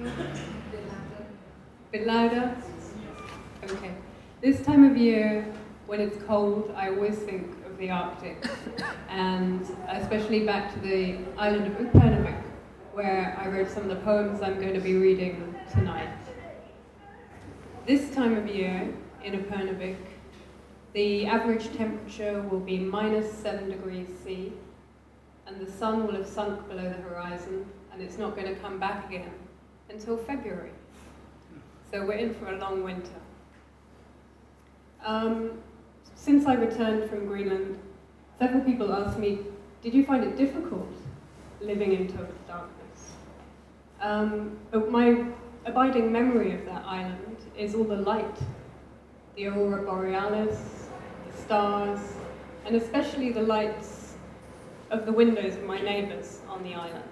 Yeah. 0.02 0.36
Bit 1.92 2.06
louder? 2.06 2.56
Okay. 3.64 3.94
This 4.40 4.62
time 4.64 4.90
of 4.90 4.96
year, 4.96 5.52
when 5.86 6.00
it's 6.00 6.22
cold, 6.24 6.72
I 6.76 6.88
always 6.90 7.18
think 7.18 7.48
of 7.50 7.59
the 7.80 7.90
Arctic, 7.90 8.46
and 9.08 9.66
especially 9.88 10.44
back 10.44 10.72
to 10.74 10.80
the 10.80 11.16
island 11.38 11.66
of 11.66 11.72
Upernavik, 11.78 12.42
where 12.92 13.36
I 13.40 13.48
wrote 13.48 13.70
some 13.70 13.84
of 13.84 13.88
the 13.88 14.04
poems 14.04 14.42
I'm 14.42 14.60
going 14.60 14.74
to 14.74 14.80
be 14.80 14.96
reading 14.96 15.54
tonight. 15.72 16.10
This 17.86 18.14
time 18.14 18.36
of 18.36 18.46
year 18.46 18.92
in 19.24 19.32
Upernavik, 19.32 19.96
the 20.92 21.24
average 21.24 21.74
temperature 21.74 22.42
will 22.42 22.60
be 22.60 22.78
minus 22.78 23.32
7 23.32 23.70
degrees 23.70 24.08
C, 24.22 24.52
and 25.46 25.58
the 25.58 25.72
sun 25.72 26.06
will 26.06 26.14
have 26.14 26.26
sunk 26.26 26.68
below 26.68 26.82
the 26.84 27.02
horizon, 27.02 27.64
and 27.94 28.02
it's 28.02 28.18
not 28.18 28.36
going 28.36 28.54
to 28.54 28.60
come 28.60 28.78
back 28.78 29.08
again 29.08 29.32
until 29.88 30.18
February. 30.18 30.72
So 31.90 32.04
we're 32.04 32.12
in 32.12 32.34
for 32.34 32.52
a 32.52 32.58
long 32.58 32.84
winter. 32.84 33.08
Um, 35.02 35.52
since 36.20 36.46
I 36.46 36.54
returned 36.54 37.08
from 37.08 37.26
Greenland, 37.26 37.78
several 38.38 38.60
people 38.62 38.92
asked 38.92 39.18
me, 39.18 39.38
Did 39.82 39.94
you 39.94 40.04
find 40.04 40.22
it 40.22 40.36
difficult 40.36 40.92
living 41.62 41.94
in 41.94 42.08
total 42.08 42.34
darkness? 42.46 43.12
Um, 44.02 44.58
but 44.70 44.90
my 44.90 45.24
abiding 45.64 46.12
memory 46.12 46.54
of 46.54 46.66
that 46.66 46.84
island 46.84 47.38
is 47.56 47.74
all 47.74 47.84
the 47.84 47.96
light 47.96 48.38
the 49.36 49.46
aurora 49.46 49.82
borealis, 49.82 50.88
the 51.30 51.42
stars, 51.42 52.00
and 52.66 52.76
especially 52.76 53.32
the 53.32 53.40
lights 53.40 54.14
of 54.90 55.06
the 55.06 55.12
windows 55.12 55.54
of 55.54 55.62
my 55.64 55.80
neighbours 55.80 56.40
on 56.48 56.62
the 56.64 56.74
island. 56.74 57.04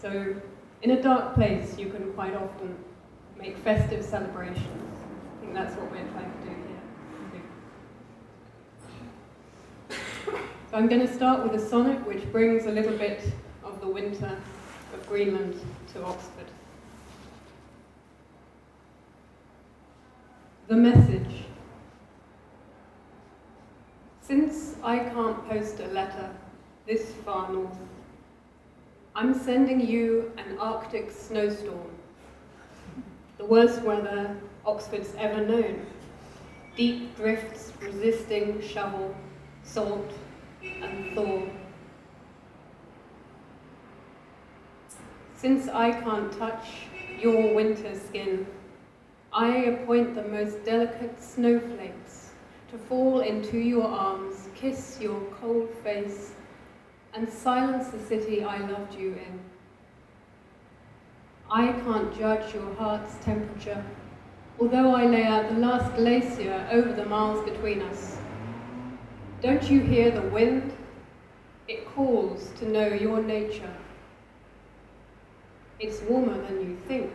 So, 0.00 0.34
in 0.80 0.92
a 0.92 1.02
dark 1.02 1.34
place, 1.34 1.78
you 1.78 1.90
can 1.90 2.10
quite 2.14 2.34
often 2.34 2.74
make 3.38 3.56
festive 3.58 4.02
celebrations. 4.02 4.96
I 5.36 5.40
think 5.40 5.54
that's 5.54 5.76
what 5.76 5.90
we're 5.92 6.08
trying 6.10 6.32
to 6.32 6.38
do 6.38 6.48
here. 6.48 6.72
So 10.24 10.61
I'm 10.74 10.88
going 10.88 11.06
to 11.06 11.14
start 11.14 11.42
with 11.42 11.60
a 11.60 11.68
sonnet 11.68 11.98
which 12.06 12.32
brings 12.32 12.64
a 12.64 12.70
little 12.70 12.96
bit 12.96 13.22
of 13.62 13.78
the 13.82 13.88
winter 13.88 14.38
of 14.94 15.06
Greenland 15.06 15.60
to 15.92 16.02
Oxford. 16.02 16.46
The 20.68 20.76
message. 20.76 21.44
Since 24.22 24.76
I 24.82 25.00
can't 25.00 25.46
post 25.46 25.78
a 25.80 25.88
letter 25.88 26.30
this 26.86 27.12
far 27.22 27.52
north, 27.52 27.76
I'm 29.14 29.34
sending 29.34 29.78
you 29.78 30.32
an 30.38 30.56
Arctic 30.58 31.10
snowstorm. 31.10 31.90
The 33.36 33.44
worst 33.44 33.82
weather 33.82 34.38
Oxford's 34.64 35.14
ever 35.18 35.46
known. 35.46 35.84
Deep 36.76 37.14
drifts 37.14 37.74
resisting 37.82 38.62
shovel, 38.62 39.14
salt, 39.64 40.10
and 40.62 41.14
thaw. 41.14 41.42
Since 45.36 45.68
I 45.68 45.90
can't 45.90 46.32
touch 46.38 46.66
your 47.18 47.54
winter 47.54 47.98
skin, 47.98 48.46
I 49.32 49.48
appoint 49.48 50.14
the 50.14 50.22
most 50.22 50.64
delicate 50.64 51.22
snowflakes 51.22 52.32
to 52.70 52.78
fall 52.78 53.20
into 53.20 53.58
your 53.58 53.86
arms, 53.86 54.48
kiss 54.54 54.98
your 55.00 55.20
cold 55.40 55.68
face, 55.82 56.32
and 57.14 57.28
silence 57.28 57.88
the 57.88 57.98
city 57.98 58.44
I 58.44 58.58
loved 58.58 58.94
you 58.94 59.08
in. 59.08 59.40
I 61.50 61.72
can't 61.72 62.16
judge 62.18 62.54
your 62.54 62.74
heart's 62.74 63.14
temperature, 63.24 63.84
although 64.58 64.94
I 64.94 65.06
lay 65.06 65.24
out 65.24 65.50
the 65.50 65.58
last 65.58 65.94
glacier 65.96 66.66
over 66.70 66.92
the 66.92 67.04
miles 67.04 67.44
between 67.44 67.82
us. 67.82 68.11
Don't 69.42 69.68
you 69.68 69.80
hear 69.80 70.12
the 70.12 70.22
wind? 70.22 70.72
It 71.66 71.84
calls 71.96 72.52
to 72.60 72.68
know 72.68 72.86
your 72.86 73.20
nature. 73.20 73.74
It's 75.80 76.00
warmer 76.02 76.40
than 76.46 76.60
you 76.60 76.76
think, 76.86 77.10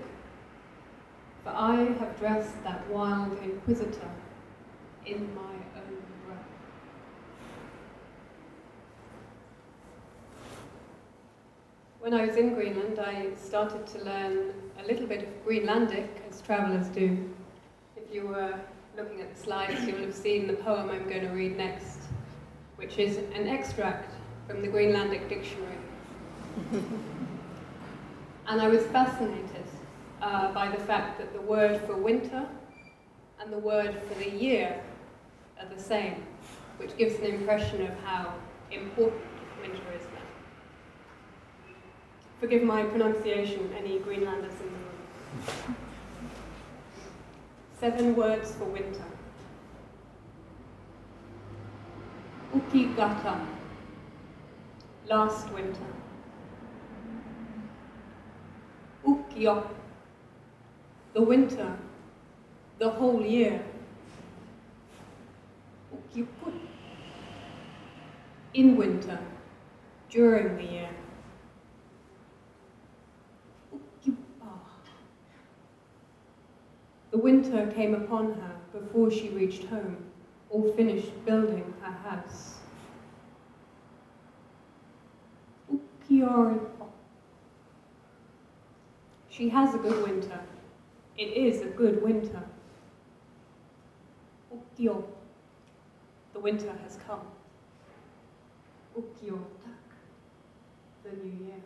for 1.41 1.51
I 1.51 1.75
have 1.75 2.19
dressed 2.19 2.61
that 2.65 2.85
wild 2.89 3.41
inquisitor 3.41 4.11
in 5.05 5.33
my 5.35 5.53
own 5.77 6.03
breath. 6.25 6.37
When 12.01 12.13
I 12.13 12.25
was 12.25 12.35
in 12.35 12.55
Greenland, 12.55 12.99
I 12.99 13.35
started 13.41 13.87
to 13.87 14.03
learn 14.03 14.53
a 14.83 14.85
little 14.85 15.07
bit 15.07 15.23
of 15.23 15.45
Greenlandic, 15.45 16.09
as 16.29 16.41
travellers 16.41 16.87
do. 16.89 17.33
If 17.95 18.13
you 18.13 18.27
were 18.27 18.59
looking 18.97 19.21
at 19.21 19.33
the 19.33 19.41
slides, 19.41 19.85
you 19.85 19.93
will 19.93 20.01
have 20.01 20.13
seen 20.13 20.45
the 20.45 20.55
poem 20.55 20.89
I'm 20.89 21.07
going 21.07 21.21
to 21.21 21.29
read 21.29 21.55
next, 21.55 21.99
which 22.77 22.97
is 22.97 23.17
an 23.17 23.47
extract 23.47 24.13
from 24.47 24.61
the 24.61 24.67
Greenlandic 24.67 25.27
dictionary. 25.27 25.75
and 28.47 28.61
I 28.61 28.67
was 28.67 28.83
fascinated 28.87 29.65
uh, 30.21 30.53
by 30.53 30.69
the 30.69 30.81
fact 30.83 31.19
that 31.19 31.33
the 31.33 31.41
word 31.41 31.81
for 31.85 31.97
winter 31.97 32.47
and 33.41 33.51
the 33.51 33.57
word 33.57 33.99
for 34.07 34.13
the 34.15 34.29
year 34.29 34.81
are 35.59 35.67
the 35.75 35.81
same, 35.81 36.23
which 36.77 36.95
gives 36.97 37.15
an 37.15 37.25
impression 37.25 37.81
of 37.81 37.93
how 38.03 38.33
important 38.71 39.21
winter 39.61 39.81
is 39.95 40.03
there. 40.13 40.21
Forgive 42.39 42.63
my 42.63 42.83
pronunciation, 42.83 43.73
any 43.77 43.99
Greenlanders 43.99 44.53
in 44.61 44.67
the 44.67 44.73
room. 44.73 45.75
Seven 47.79 48.15
words 48.15 48.51
for 48.53 48.65
winter. 48.65 49.03
Ukigata, 52.53 53.45
last 55.07 55.51
winter. 55.51 55.93
Ukyo, 59.05 59.67
the 61.13 61.21
winter, 61.21 61.77
the 62.79 62.89
whole 62.89 63.21
year. 63.25 63.61
Ukyukut, 65.93 66.53
in 68.53 68.77
winter, 68.77 69.19
during 70.09 70.55
the 70.57 70.63
year. 70.63 70.89
The 77.11 77.17
winter 77.17 77.71
came 77.71 77.95
upon 77.95 78.33
her 78.33 78.55
before 78.71 79.09
she 79.09 79.29
reached 79.29 79.63
home 79.63 80.06
or 80.49 80.71
finished 80.73 81.25
building 81.25 81.73
her 81.81 81.91
house. 81.91 82.55
Ukioripo. 85.71 86.87
She 89.29 89.49
has 89.49 89.75
a 89.75 89.77
good 89.77 90.03
winter. 90.03 90.39
It 91.17 91.37
is 91.37 91.61
a 91.61 91.65
good 91.65 92.01
winter. 92.01 92.43
Ukio. 94.53 95.03
The 96.33 96.39
winter 96.39 96.71
has 96.83 96.97
come. 97.07 97.21
Ukio. 98.97 99.39
The 101.03 101.11
new 101.23 101.45
year. 101.45 101.61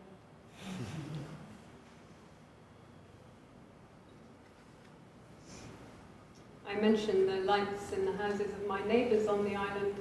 I 6.72 6.80
mentioned 6.80 7.28
the 7.28 7.42
lights 7.42 7.92
in 7.92 8.06
the 8.06 8.14
houses 8.14 8.48
of 8.54 8.68
my 8.68 8.82
neighbours 8.86 9.28
on 9.28 9.44
the 9.44 9.56
island, 9.56 9.96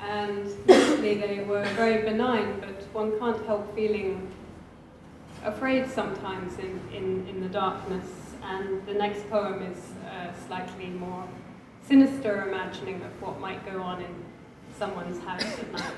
and 0.00 0.50
usually 0.68 1.14
they 1.14 1.44
were 1.44 1.64
very 1.74 2.02
benign, 2.02 2.60
but 2.60 2.82
one 2.92 3.18
can't 3.18 3.44
help 3.44 3.74
feeling 3.74 4.28
afraid 5.44 5.90
sometimes 5.90 6.58
in, 6.58 6.80
in, 6.94 7.26
in 7.28 7.40
the 7.40 7.48
darkness. 7.48 8.06
And 8.42 8.86
the 8.86 8.94
next 8.94 9.28
poem 9.28 9.62
is 9.62 9.78
a 10.06 10.32
slightly 10.46 10.86
more 10.86 11.24
sinister 11.82 12.48
imagining 12.48 13.02
of 13.02 13.22
what 13.22 13.40
might 13.40 13.64
go 13.66 13.82
on 13.82 14.00
in 14.00 14.14
someone's 14.78 15.22
house 15.24 15.42
at 15.42 15.72
night. 15.72 15.94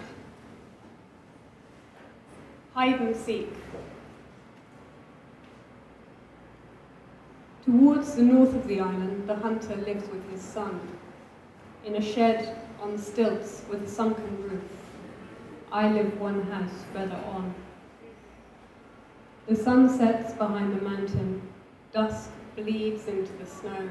Hide 2.75 3.01
and 3.01 3.15
seek. 3.15 3.53
Towards 7.69 8.15
the 8.15 8.23
north 8.23 8.55
of 8.55 8.67
the 8.67 8.81
island, 8.81 9.29
the 9.29 9.35
hunter 9.35 9.77
lives 9.77 10.09
with 10.09 10.27
his 10.31 10.41
son, 10.41 10.81
in 11.85 11.97
a 11.97 12.01
shed 12.01 12.57
on 12.81 12.97
stilts 12.97 13.61
with 13.69 13.83
a 13.83 13.87
sunken 13.87 14.43
roof. 14.43 14.63
I 15.71 15.93
live 15.93 16.19
one 16.19 16.45
house 16.45 16.87
further 16.95 17.21
on. 17.27 17.55
The 19.49 19.55
sun 19.55 19.87
sets 19.87 20.33
behind 20.33 20.81
the 20.81 20.83
mountain, 20.83 21.43
dusk 21.93 22.31
bleeds 22.57 23.07
into 23.07 23.35
the 23.35 23.45
snow, 23.45 23.91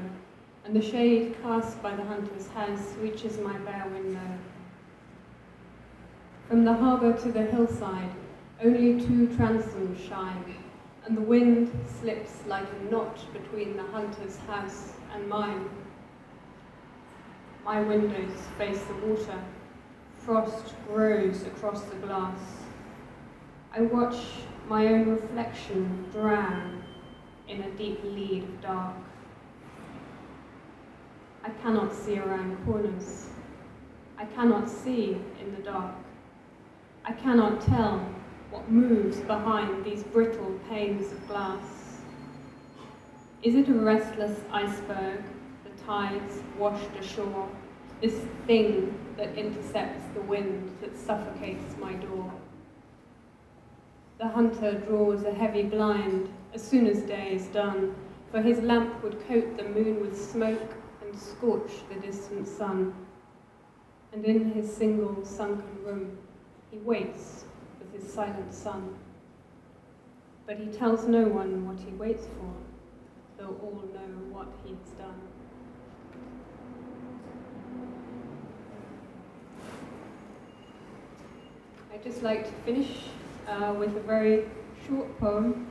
and 0.64 0.74
the 0.74 0.82
shade 0.82 1.36
cast 1.40 1.80
by 1.80 1.94
the 1.94 2.02
hunter's 2.02 2.48
house 2.48 2.94
reaches 3.00 3.38
my 3.38 3.56
bare 3.58 3.86
window. 3.94 4.38
From 6.48 6.64
the 6.64 6.74
harbour 6.74 7.12
to 7.16 7.30
the 7.30 7.44
hillside, 7.44 8.10
only 8.60 9.00
two 9.00 9.28
transoms 9.36 10.04
shine, 10.08 10.56
and 11.08 11.16
the 11.16 11.22
wind 11.22 11.70
slips 12.00 12.32
like 12.46 12.66
a 12.70 12.90
knot 12.90 13.18
between 13.32 13.78
the 13.78 13.82
hunter's 13.82 14.36
house 14.40 14.92
and 15.14 15.26
mine. 15.26 15.70
My 17.64 17.80
windows 17.80 18.38
face 18.58 18.82
the 18.84 19.06
water. 19.06 19.42
Frost 20.18 20.74
grows 20.86 21.44
across 21.44 21.80
the 21.84 21.96
glass. 21.96 22.38
I 23.72 23.80
watch 23.80 24.16
my 24.68 24.86
own 24.88 25.08
reflection 25.08 26.04
drown 26.12 26.84
in 27.48 27.62
a 27.62 27.70
deep 27.70 28.00
lead 28.04 28.42
of 28.42 28.60
dark. 28.60 28.96
I 31.42 31.48
cannot 31.62 31.94
see 31.94 32.18
around 32.18 32.62
corners. 32.66 33.30
I 34.18 34.26
cannot 34.26 34.68
see 34.68 35.18
in 35.40 35.54
the 35.56 35.62
dark. 35.62 35.94
I 37.06 37.12
cannot 37.12 37.62
tell 37.62 38.06
what 38.50 38.70
moves 38.70 39.18
behind 39.20 39.84
these 39.84 40.02
brittle 40.02 40.58
panes 40.68 41.12
of 41.12 41.28
glass. 41.28 42.00
Is 43.42 43.54
it 43.54 43.68
a 43.68 43.74
restless 43.74 44.40
iceberg, 44.50 45.22
the 45.64 45.84
tides 45.84 46.42
washed 46.58 46.90
ashore, 46.98 47.48
this 48.00 48.14
thing 48.46 48.94
that 49.16 49.36
intercepts 49.36 50.02
the 50.14 50.22
wind 50.22 50.76
that 50.80 50.96
suffocates 50.96 51.76
my 51.78 51.92
door? 51.94 52.32
The 54.18 54.28
hunter 54.28 54.78
draws 54.80 55.24
a 55.24 55.32
heavy 55.32 55.62
blind 55.62 56.32
as 56.54 56.62
soon 56.62 56.86
as 56.86 57.02
day 57.02 57.34
is 57.34 57.46
done, 57.46 57.94
for 58.30 58.40
his 58.40 58.60
lamp 58.60 59.02
would 59.02 59.26
coat 59.28 59.56
the 59.56 59.64
moon 59.64 60.00
with 60.00 60.18
smoke 60.18 60.74
and 61.02 61.18
scorch 61.18 61.70
the 61.88 62.00
distant 62.00 62.48
sun. 62.48 62.94
and 64.10 64.24
in 64.24 64.52
his 64.52 64.74
single 64.74 65.22
sunken 65.22 65.84
room 65.84 66.16
he 66.70 66.78
waits 66.78 67.44
his 67.98 68.12
silent 68.12 68.54
son. 68.54 68.96
But 70.46 70.58
he 70.58 70.66
tells 70.66 71.06
no 71.06 71.24
one 71.24 71.66
what 71.66 71.78
he 71.80 71.90
waits 71.92 72.26
for, 72.26 72.52
though 73.36 73.56
all 73.62 73.82
know 73.92 74.14
what 74.30 74.48
he 74.64 74.70
has 74.70 74.90
done. 74.98 75.20
I'd 81.92 82.02
just 82.02 82.22
like 82.22 82.46
to 82.46 82.52
finish 82.64 83.04
uh, 83.46 83.74
with 83.78 83.96
a 83.96 84.00
very 84.00 84.48
short 84.86 85.18
poem. 85.18 85.66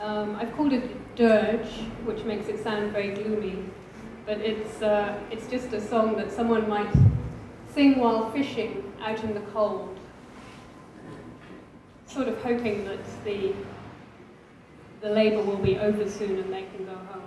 Um, 0.00 0.36
I've 0.36 0.54
called 0.56 0.72
it 0.72 0.84
a 0.84 1.16
Dirge, 1.16 1.88
which 2.04 2.24
makes 2.24 2.48
it 2.48 2.62
sound 2.62 2.92
very 2.92 3.10
gloomy, 3.10 3.64
but 4.24 4.38
it's, 4.38 4.80
uh, 4.80 5.18
it's 5.30 5.48
just 5.48 5.72
a 5.72 5.80
song 5.80 6.16
that 6.16 6.30
someone 6.30 6.68
might 6.68 6.94
sing 7.74 7.98
while 7.98 8.30
fishing 8.30 8.92
out 9.00 9.22
in 9.24 9.34
the 9.34 9.40
cold, 9.52 9.97
sort 12.08 12.26
of 12.26 12.42
hoping 12.42 12.84
that 12.86 12.98
the, 13.24 13.52
the 15.02 15.10
labour 15.10 15.42
will 15.42 15.58
be 15.58 15.78
over 15.78 16.08
soon 16.08 16.38
and 16.38 16.52
they 16.52 16.62
can 16.62 16.86
go 16.86 16.94
home. 16.94 17.22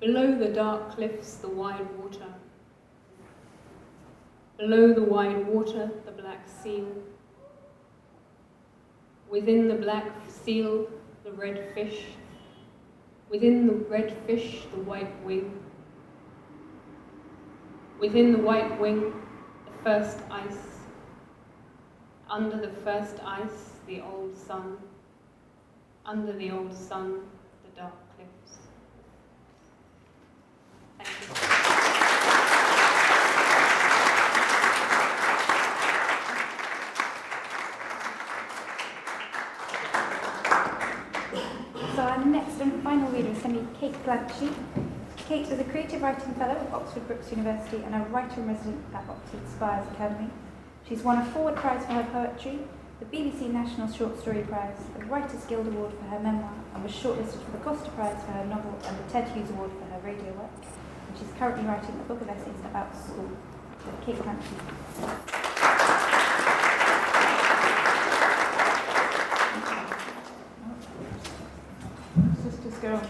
Below 0.00 0.38
the 0.38 0.48
dark 0.48 0.92
cliffs, 0.92 1.34
the 1.34 1.48
wide 1.48 1.86
water. 1.98 2.32
Below 4.56 4.94
the 4.94 5.02
wide 5.02 5.46
water, 5.46 5.90
the 6.06 6.12
black 6.12 6.48
seal. 6.62 6.86
Within 9.28 9.68
the 9.68 9.74
black 9.74 10.10
seal, 10.28 10.88
the 11.22 11.32
red 11.32 11.74
fish. 11.74 12.06
Within 13.28 13.66
the 13.66 13.74
red 13.74 14.16
fish, 14.26 14.62
the 14.72 14.80
white 14.80 15.22
wing. 15.22 15.60
Within 18.00 18.32
the 18.32 18.38
white 18.38 18.80
wing, 18.80 19.12
the 19.66 19.82
first 19.82 20.18
ice. 20.30 20.77
Under 22.30 22.58
the 22.58 22.68
first 22.68 23.16
ice, 23.24 23.70
the 23.86 24.02
old 24.02 24.36
sun. 24.36 24.76
Under 26.04 26.32
the 26.34 26.50
old 26.50 26.74
sun, 26.74 27.22
the 27.64 27.80
dark 27.80 27.94
cliffs. 28.16 28.58
Thank 30.98 31.08
you. 31.22 31.58
So 41.96 42.02
our 42.02 42.24
next 42.26 42.60
and 42.60 42.82
final 42.82 43.10
reader 43.10 43.30
is 43.30 43.38
going 43.38 43.66
Kate 43.80 43.94
Clanchy. 44.04 44.52
Kate 45.16 45.48
is 45.48 45.58
a 45.58 45.64
creative 45.64 46.02
writing 46.02 46.34
fellow 46.34 46.54
at 46.54 46.72
Oxford 46.74 47.06
Brookes 47.06 47.30
University 47.30 47.82
and 47.84 47.94
a 47.94 48.00
writer-in-resident 48.10 48.84
at 48.94 49.08
Oxford 49.08 49.48
Spires 49.48 49.86
Academy. 49.94 50.28
She's 50.88 51.02
won 51.02 51.18
a 51.18 51.24
Forward 51.32 51.54
Prize 51.56 51.84
for 51.84 51.92
her 51.92 52.08
poetry, 52.10 52.60
the 52.98 53.04
BBC 53.04 53.50
National 53.52 53.92
Short 53.92 54.18
Story 54.18 54.40
Prize, 54.40 54.78
the 54.98 55.04
Writers 55.04 55.44
Guild 55.44 55.66
Award 55.66 55.92
for 55.92 56.04
her 56.04 56.18
memoir, 56.18 56.50
and 56.74 56.82
was 56.82 56.92
shortlisted 56.92 57.44
for 57.44 57.50
the 57.50 57.58
Costa 57.58 57.90
Prize 57.90 58.16
for 58.24 58.32
her 58.32 58.46
novel 58.46 58.74
and 58.86 58.98
the 58.98 59.12
Ted 59.12 59.28
Hughes 59.28 59.50
Award 59.50 59.70
for 59.72 59.84
her 59.92 60.00
radio 60.00 60.32
work. 60.32 60.50
And 61.08 61.18
she's 61.18 61.28
currently 61.38 61.64
writing 61.66 61.90
a 61.90 62.04
book 62.04 62.22
of 62.22 62.28
essays 62.30 62.58
about 62.64 62.96
school. 62.96 63.28
So 63.84 63.92
Kate 64.06 64.16
Clanchy. 64.16 64.56
Let's 72.64 72.78
go. 72.78 73.00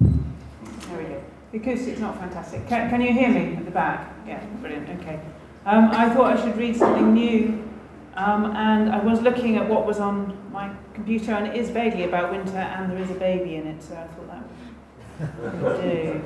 There 0.00 0.98
we 0.98 1.04
go. 1.04 1.22
The 1.52 1.58
acoustic's 1.58 2.00
not 2.00 2.18
fantastic. 2.18 2.66
Can, 2.68 2.88
can 2.88 3.02
you 3.02 3.12
hear 3.12 3.28
me 3.28 3.54
at 3.56 3.66
the 3.66 3.70
back? 3.70 4.14
Yeah, 4.26 4.42
brilliant. 4.62 4.88
Okay. 5.00 5.20
Um, 5.68 5.90
I 5.90 6.08
thought 6.08 6.34
I 6.34 6.42
should 6.42 6.56
read 6.56 6.74
something 6.78 7.12
new, 7.12 7.62
um, 8.14 8.56
and 8.56 8.88
I 8.88 9.04
was 9.04 9.20
looking 9.20 9.58
at 9.58 9.68
what 9.68 9.84
was 9.84 10.00
on 10.00 10.34
my 10.50 10.70
computer, 10.94 11.32
and 11.32 11.46
it 11.46 11.56
is 11.56 11.68
vaguely 11.68 12.04
about 12.04 12.32
winter, 12.32 12.56
and 12.56 12.90
there 12.90 12.98
is 12.98 13.10
a 13.10 13.14
baby 13.16 13.56
in 13.56 13.66
it, 13.66 13.82
so 13.82 13.94
I 13.94 14.06
thought 14.06 14.28
that 14.28 15.62
would 15.62 15.82
do. 15.82 16.22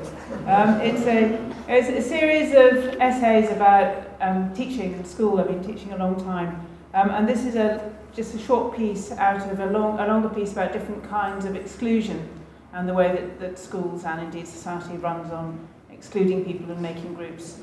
Um, 0.47 0.81
it's 0.81 1.05
a 1.07 1.53
it's 1.67 1.89
a 1.89 2.09
series 2.09 2.51
of 2.51 3.01
essays 3.01 3.51
about 3.51 4.07
um, 4.21 4.55
teaching 4.55 4.93
in 4.93 5.05
school. 5.05 5.41
I've 5.41 5.49
been 5.49 5.65
teaching 5.65 5.91
a 5.91 5.97
long 5.97 6.23
time, 6.23 6.65
um, 6.95 7.11
and 7.11 7.29
this 7.29 7.45
is 7.45 7.57
a 7.57 7.93
just 8.15 8.37
a 8.37 8.39
short 8.39 8.77
piece 8.77 9.11
out 9.11 9.51
of 9.51 9.59
a, 9.59 9.67
long, 9.67 9.99
a 9.99 10.07
longer 10.07 10.29
piece 10.29 10.53
about 10.53 10.73
different 10.73 11.03
kinds 11.11 11.47
of 11.47 11.57
exclusion 11.57 12.29
and 12.75 12.89
the 12.89 12.95
way 12.95 13.11
that, 13.11 13.41
that 13.41 13.59
schools 13.59 14.05
and 14.05 14.21
indeed 14.21 14.47
society 14.47 14.97
runs 14.99 15.33
on 15.33 15.59
excluding 15.91 16.45
people 16.45 16.71
and 16.71 16.81
making 16.81 17.15
groups. 17.15 17.59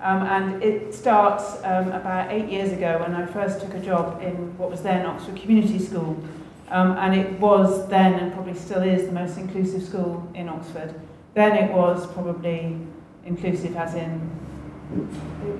Um, 0.00 0.22
and 0.22 0.62
it 0.62 0.94
starts 0.94 1.56
um, 1.64 1.88
about 1.92 2.30
eight 2.30 2.50
years 2.50 2.72
ago 2.72 2.98
when 3.00 3.14
I 3.14 3.26
first 3.26 3.60
took 3.60 3.74
a 3.74 3.80
job 3.80 4.22
in 4.22 4.56
what 4.58 4.70
was 4.70 4.82
then 4.82 5.06
Oxford 5.06 5.36
Community 5.36 5.78
School. 5.78 6.22
Um, 6.68 6.92
and 6.98 7.14
it 7.14 7.38
was 7.38 7.88
then, 7.88 8.14
and 8.14 8.32
probably 8.32 8.54
still 8.54 8.82
is, 8.82 9.06
the 9.06 9.12
most 9.12 9.38
inclusive 9.38 9.82
school 9.82 10.30
in 10.34 10.48
Oxford. 10.48 10.94
Then 11.34 11.56
it 11.56 11.72
was 11.72 12.06
probably 12.12 12.78
inclusive 13.24 13.76
as 13.76 13.94
in 13.94 14.20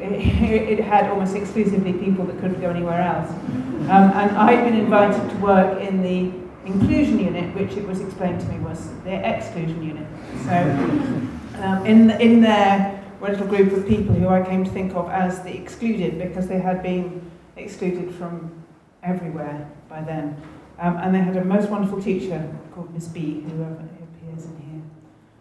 it, 0.00 0.78
it 0.78 0.80
had 0.80 1.10
almost 1.10 1.34
exclusively 1.34 1.92
people 1.92 2.24
that 2.26 2.38
couldn't 2.40 2.60
go 2.60 2.70
anywhere 2.70 3.00
else. 3.00 3.30
Um, 3.30 4.10
and 4.12 4.36
I'd 4.36 4.64
been 4.64 4.78
invited 4.78 5.28
to 5.30 5.36
work 5.36 5.80
in 5.80 6.02
the 6.02 6.32
inclusion 6.66 7.18
unit, 7.18 7.54
which 7.54 7.72
it 7.72 7.86
was 7.86 8.00
explained 8.00 8.40
to 8.40 8.46
me 8.48 8.58
was 8.60 8.92
the 9.04 9.14
exclusion 9.28 9.82
unit. 9.82 10.06
So 10.44 11.62
um, 11.62 11.86
in, 11.86 12.10
in 12.20 12.40
there 12.40 12.95
were 13.20 13.28
a 13.28 13.30
little 13.32 13.46
group 13.46 13.72
of 13.72 13.86
people 13.86 14.14
who 14.14 14.28
I 14.28 14.42
came 14.42 14.64
to 14.64 14.70
think 14.70 14.94
of 14.94 15.08
as 15.10 15.42
the 15.42 15.56
excluded 15.56 16.18
because 16.18 16.48
they 16.48 16.58
had 16.58 16.82
been 16.82 17.30
excluded 17.56 18.14
from 18.14 18.64
everywhere 19.02 19.68
by 19.88 20.02
then. 20.02 20.40
Um, 20.78 20.98
and 20.98 21.14
they 21.14 21.20
had 21.20 21.36
a 21.36 21.44
most 21.44 21.70
wonderful 21.70 22.02
teacher 22.02 22.54
called 22.72 22.92
Miss 22.92 23.08
B, 23.08 23.40
who 23.40 23.62
appears 23.62 24.44
in 24.44 24.56
here. 24.58 24.82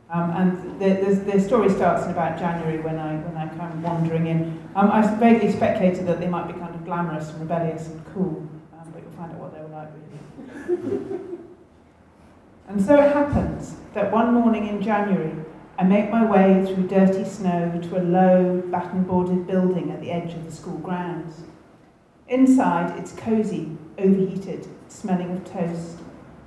Um, 0.09 0.31
and 0.31 0.79
the, 0.79 0.89
the, 1.03 1.31
the 1.31 1.41
story 1.41 1.69
starts 1.69 2.05
in 2.05 2.11
about 2.11 2.39
January 2.39 2.79
when 2.79 2.97
I 2.97 3.15
when 3.17 3.35
I 3.35 3.47
come 3.57 3.81
wandering 3.81 4.27
in. 4.27 4.57
Um, 4.75 4.91
I 4.91 5.01
vaguely 5.15 5.51
speculated 5.51 6.07
that 6.07 6.19
they 6.19 6.27
might 6.27 6.47
be 6.47 6.53
kind 6.53 6.73
of 6.73 6.85
glamorous 6.85 7.29
and 7.31 7.39
rebellious 7.41 7.87
and 7.87 8.05
cool, 8.13 8.47
um, 8.79 8.91
but 8.93 9.01
you'll 9.01 9.11
find 9.11 9.31
out 9.33 9.39
what 9.39 9.53
they 9.53 9.61
were 9.61 9.67
like 9.67 9.89
really. 10.69 11.19
and 12.69 12.85
so 12.85 12.95
it 12.95 13.11
happens 13.11 13.75
that 13.93 14.11
one 14.11 14.33
morning 14.33 14.67
in 14.67 14.81
January, 14.81 15.33
I 15.77 15.83
make 15.83 16.09
my 16.09 16.23
way 16.23 16.65
through 16.65 16.87
dirty 16.87 17.25
snow 17.25 17.79
to 17.83 17.97
a 17.97 18.03
low, 18.03 18.63
batten-boarded 18.71 19.45
building 19.45 19.91
at 19.91 19.99
the 19.99 20.09
edge 20.09 20.33
of 20.33 20.45
the 20.45 20.51
school 20.51 20.77
grounds. 20.77 21.41
Inside, 22.29 22.97
it's 22.97 23.11
cosy, 23.11 23.77
overheated, 23.97 24.69
smelling 24.87 25.31
of 25.31 25.43
toast. 25.43 25.97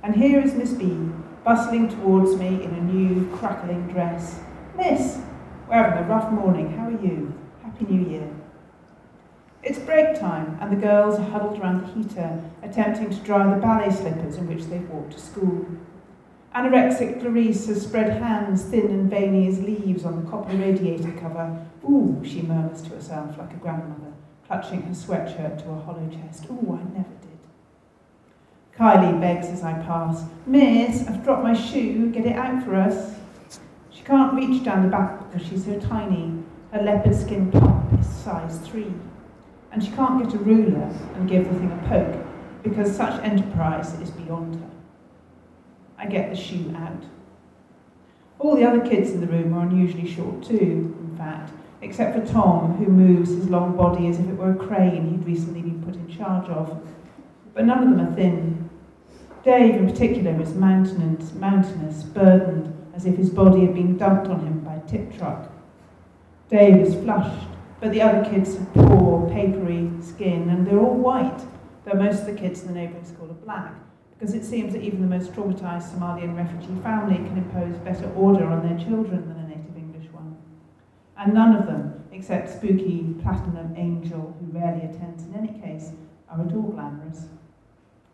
And 0.01 0.15
here 0.15 0.39
is 0.39 0.55
Miss 0.55 0.73
B, 0.73 0.97
bustling 1.43 1.89
towards 1.89 2.37
me 2.37 2.63
in 2.63 2.73
a 2.73 2.81
new, 2.81 3.29
crackling 3.37 3.87
dress. 3.89 4.39
Miss, 4.75 5.19
we're 5.67 5.75
having 5.75 6.05
a 6.05 6.07
rough 6.07 6.31
morning. 6.31 6.75
How 6.75 6.87
are 6.87 6.91
you? 6.91 7.31
Happy 7.61 7.85
New 7.85 8.09
Year. 8.09 8.33
It's 9.61 9.77
break 9.77 10.19
time, 10.19 10.57
and 10.59 10.71
the 10.71 10.81
girls 10.87 11.19
are 11.19 11.29
huddled 11.29 11.59
around 11.59 11.81
the 11.81 11.93
heater, 11.93 12.41
attempting 12.63 13.11
to 13.11 13.17
dry 13.17 13.53
the 13.53 13.61
ballet 13.61 13.91
slippers 13.91 14.37
in 14.37 14.47
which 14.47 14.65
they've 14.65 14.89
walked 14.89 15.11
to 15.11 15.19
school. 15.19 15.67
Anorexic 16.55 17.19
Clarice 17.19 17.67
has 17.67 17.83
spread 17.83 18.19
hands 18.19 18.63
thin 18.63 18.87
and 18.87 19.09
veiny 19.09 19.47
as 19.47 19.61
leaves 19.61 20.03
on 20.03 20.23
the 20.23 20.29
copper 20.31 20.57
radiator 20.57 21.11
cover. 21.19 21.63
Ooh, 21.83 22.19
she 22.25 22.41
murmurs 22.41 22.81
to 22.81 22.89
herself 22.89 23.37
like 23.37 23.53
a 23.53 23.57
grandmother, 23.57 24.13
clutching 24.47 24.81
her 24.81 24.93
sweatshirt 24.93 25.59
to 25.59 25.65
her 25.65 25.81
hollow 25.81 26.09
chest. 26.09 26.45
Ooh, 26.49 26.79
I 26.81 26.97
never 26.97 27.13
did. 27.21 27.37
Kylie 28.75 29.21
begs 29.21 29.45
as 29.47 29.61
I 29.63 29.73
pass, 29.73 30.23
Miss, 30.47 31.07
I've 31.07 31.23
dropped 31.23 31.43
my 31.43 31.53
shoe, 31.53 32.09
get 32.09 32.25
it 32.25 32.35
out 32.35 32.63
for 32.63 32.73
us. 32.73 33.13
She 33.91 34.01
can't 34.01 34.33
reach 34.33 34.63
down 34.63 34.81
the 34.81 34.89
back 34.89 35.31
because 35.31 35.47
she's 35.47 35.65
so 35.65 35.79
tiny. 35.79 36.33
Her 36.71 36.81
leopard 36.81 37.15
skin 37.15 37.51
top 37.51 37.93
is 37.99 38.07
size 38.07 38.57
three. 38.67 38.91
And 39.71 39.83
she 39.83 39.91
can't 39.91 40.23
get 40.23 40.33
a 40.33 40.43
ruler 40.43 40.91
and 41.13 41.29
give 41.29 41.47
the 41.47 41.59
thing 41.59 41.71
a 41.71 41.87
poke 41.87 42.25
because 42.63 42.95
such 42.95 43.23
enterprise 43.23 43.93
is 44.01 44.09
beyond 44.09 44.55
her. 44.55 44.78
I 45.99 46.05
get 46.05 46.29
the 46.29 46.35
shoe 46.35 46.73
out. 46.77 47.03
All 48.39 48.55
the 48.55 48.63
other 48.63 48.79
kids 48.79 49.11
in 49.11 49.19
the 49.19 49.27
room 49.27 49.53
are 49.53 49.67
unusually 49.67 50.09
short 50.09 50.41
too, 50.41 50.95
in 50.97 51.15
fact, 51.17 51.51
except 51.81 52.15
for 52.17 52.25
Tom, 52.25 52.77
who 52.77 52.89
moves 52.89 53.31
his 53.31 53.49
long 53.49 53.75
body 53.75 54.07
as 54.07 54.17
if 54.17 54.29
it 54.29 54.37
were 54.37 54.51
a 54.51 54.55
crane 54.55 55.09
he'd 55.09 55.25
recently 55.25 55.61
been 55.61 55.83
put 55.83 55.95
in 55.95 56.07
charge 56.07 56.47
of. 56.47 56.81
But 57.53 57.65
none 57.65 57.83
of 57.83 57.89
them 57.89 57.99
are 57.99 58.15
thin. 58.15 58.69
Dave, 59.43 59.75
in 59.75 59.89
particular, 59.89 60.41
is 60.41 60.53
mountainous, 60.55 61.33
mountainous, 61.33 62.03
burdened, 62.03 62.73
as 62.95 63.05
if 63.05 63.17
his 63.17 63.29
body 63.29 63.61
had 63.61 63.73
been 63.73 63.97
dumped 63.97 64.27
on 64.27 64.39
him 64.39 64.59
by 64.59 64.75
a 64.75 64.87
tip 64.87 65.17
truck. 65.17 65.51
Dave 66.49 66.77
is 66.77 66.95
flushed, 66.95 67.47
but 67.81 67.91
the 67.91 68.01
other 68.01 68.27
kids 68.29 68.57
have 68.57 68.73
poor, 68.73 69.29
papery 69.29 69.91
skin, 70.01 70.49
and 70.49 70.65
they're 70.65 70.79
all 70.79 70.95
white, 70.95 71.41
though 71.83 71.97
most 71.97 72.21
of 72.21 72.25
the 72.27 72.33
kids 72.33 72.61
in 72.61 72.67
the 72.67 72.73
neighbouring 72.73 73.05
school 73.05 73.29
are 73.29 73.45
black, 73.45 73.73
because 74.19 74.35
it 74.35 74.43
seems 74.43 74.73
that 74.73 74.83
even 74.83 75.01
the 75.01 75.07
most 75.07 75.31
traumatised 75.31 75.95
Somalian 75.95 76.35
refugee 76.35 76.77
family 76.83 77.15
can 77.15 77.37
impose 77.37 77.77
better 77.77 78.11
order 78.15 78.45
on 78.47 78.67
their 78.67 78.77
children 78.77 79.25
than 79.29 79.37
a 79.37 79.47
native 79.47 79.77
English 79.77 80.11
one. 80.11 80.35
and 81.17 81.33
none 81.33 81.55
of 81.55 81.65
them, 81.65 82.03
except 82.11 82.49
spooky 82.49 83.15
Platinum 83.21 83.73
Angel, 83.77 84.35
who 84.39 84.59
rarely 84.59 84.81
attends 84.81 85.23
in 85.23 85.35
any 85.35 85.57
case, 85.61 85.91
are 86.29 86.41
at 86.41 86.53
all 86.53 86.63
glamorous. 86.63 87.27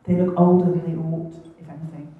They 0.03 0.15
look 0.15 0.39
older 0.39 0.69
than 0.69 0.85
they 0.85 0.95
ought, 0.95 1.33
if 1.59 1.67
anything. 1.67 2.13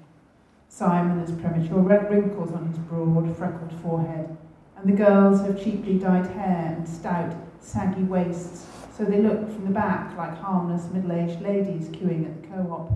Simon 0.68 1.20
has 1.20 1.30
premature 1.30 1.78
red 1.78 2.10
wrinkles 2.10 2.52
on 2.52 2.66
his 2.66 2.78
broad, 2.78 3.36
freckled 3.36 3.72
forehead, 3.82 4.36
and 4.76 4.92
the 4.92 4.96
girls 4.96 5.42
have 5.42 5.62
cheaply 5.62 5.96
dyed 5.96 6.26
hair 6.26 6.74
and 6.76 6.88
stout, 6.88 7.32
saggy 7.60 8.02
waists, 8.02 8.66
so 8.96 9.04
they 9.04 9.22
look 9.22 9.48
from 9.48 9.64
the 9.64 9.70
back 9.70 10.16
like 10.16 10.36
harmless 10.38 10.92
middle-aged 10.92 11.40
ladies 11.40 11.88
queuing 11.90 12.26
at 12.26 12.42
the 12.42 12.48
co-op. 12.48 12.90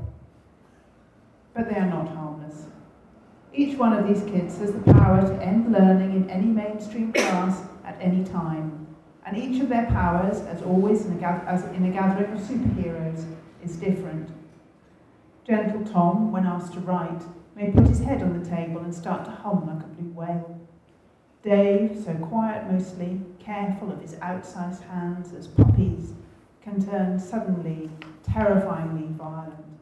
But 1.60 1.68
they 1.68 1.78
are 1.78 1.90
not 1.90 2.08
harmless. 2.08 2.64
Each 3.52 3.76
one 3.76 3.92
of 3.92 4.08
these 4.08 4.22
kids 4.22 4.56
has 4.60 4.72
the 4.72 4.94
power 4.94 5.20
to 5.20 5.44
end 5.44 5.70
learning 5.70 6.16
in 6.16 6.30
any 6.30 6.46
mainstream 6.46 7.12
class 7.12 7.60
at 7.84 7.98
any 8.00 8.24
time, 8.24 8.86
and 9.26 9.36
each 9.36 9.60
of 9.60 9.68
their 9.68 9.84
powers, 9.84 10.38
as 10.46 10.62
always 10.62 11.04
in 11.04 11.22
a, 11.22 11.26
as 11.46 11.64
in 11.76 11.84
a 11.84 11.90
gathering 11.90 12.32
of 12.32 12.40
superheroes, 12.40 13.26
is 13.62 13.76
different. 13.76 14.30
Gentle 15.46 15.84
Tom, 15.84 16.32
when 16.32 16.46
asked 16.46 16.72
to 16.72 16.80
write, 16.80 17.24
may 17.54 17.70
put 17.70 17.86
his 17.86 18.00
head 18.00 18.22
on 18.22 18.42
the 18.42 18.48
table 18.48 18.80
and 18.80 18.94
start 18.94 19.26
to 19.26 19.30
hum 19.30 19.66
like 19.66 19.84
a 19.84 19.88
blue 19.88 20.12
whale. 20.12 20.58
Dave, 21.42 22.02
so 22.02 22.14
quiet 22.14 22.72
mostly, 22.72 23.20
careful 23.38 23.92
of 23.92 24.00
his 24.00 24.14
outsized 24.14 24.88
hands 24.88 25.34
as 25.34 25.46
puppies, 25.46 26.14
can 26.62 26.82
turn 26.82 27.18
suddenly, 27.18 27.90
terrifyingly 28.22 29.08
violent. 29.08 29.79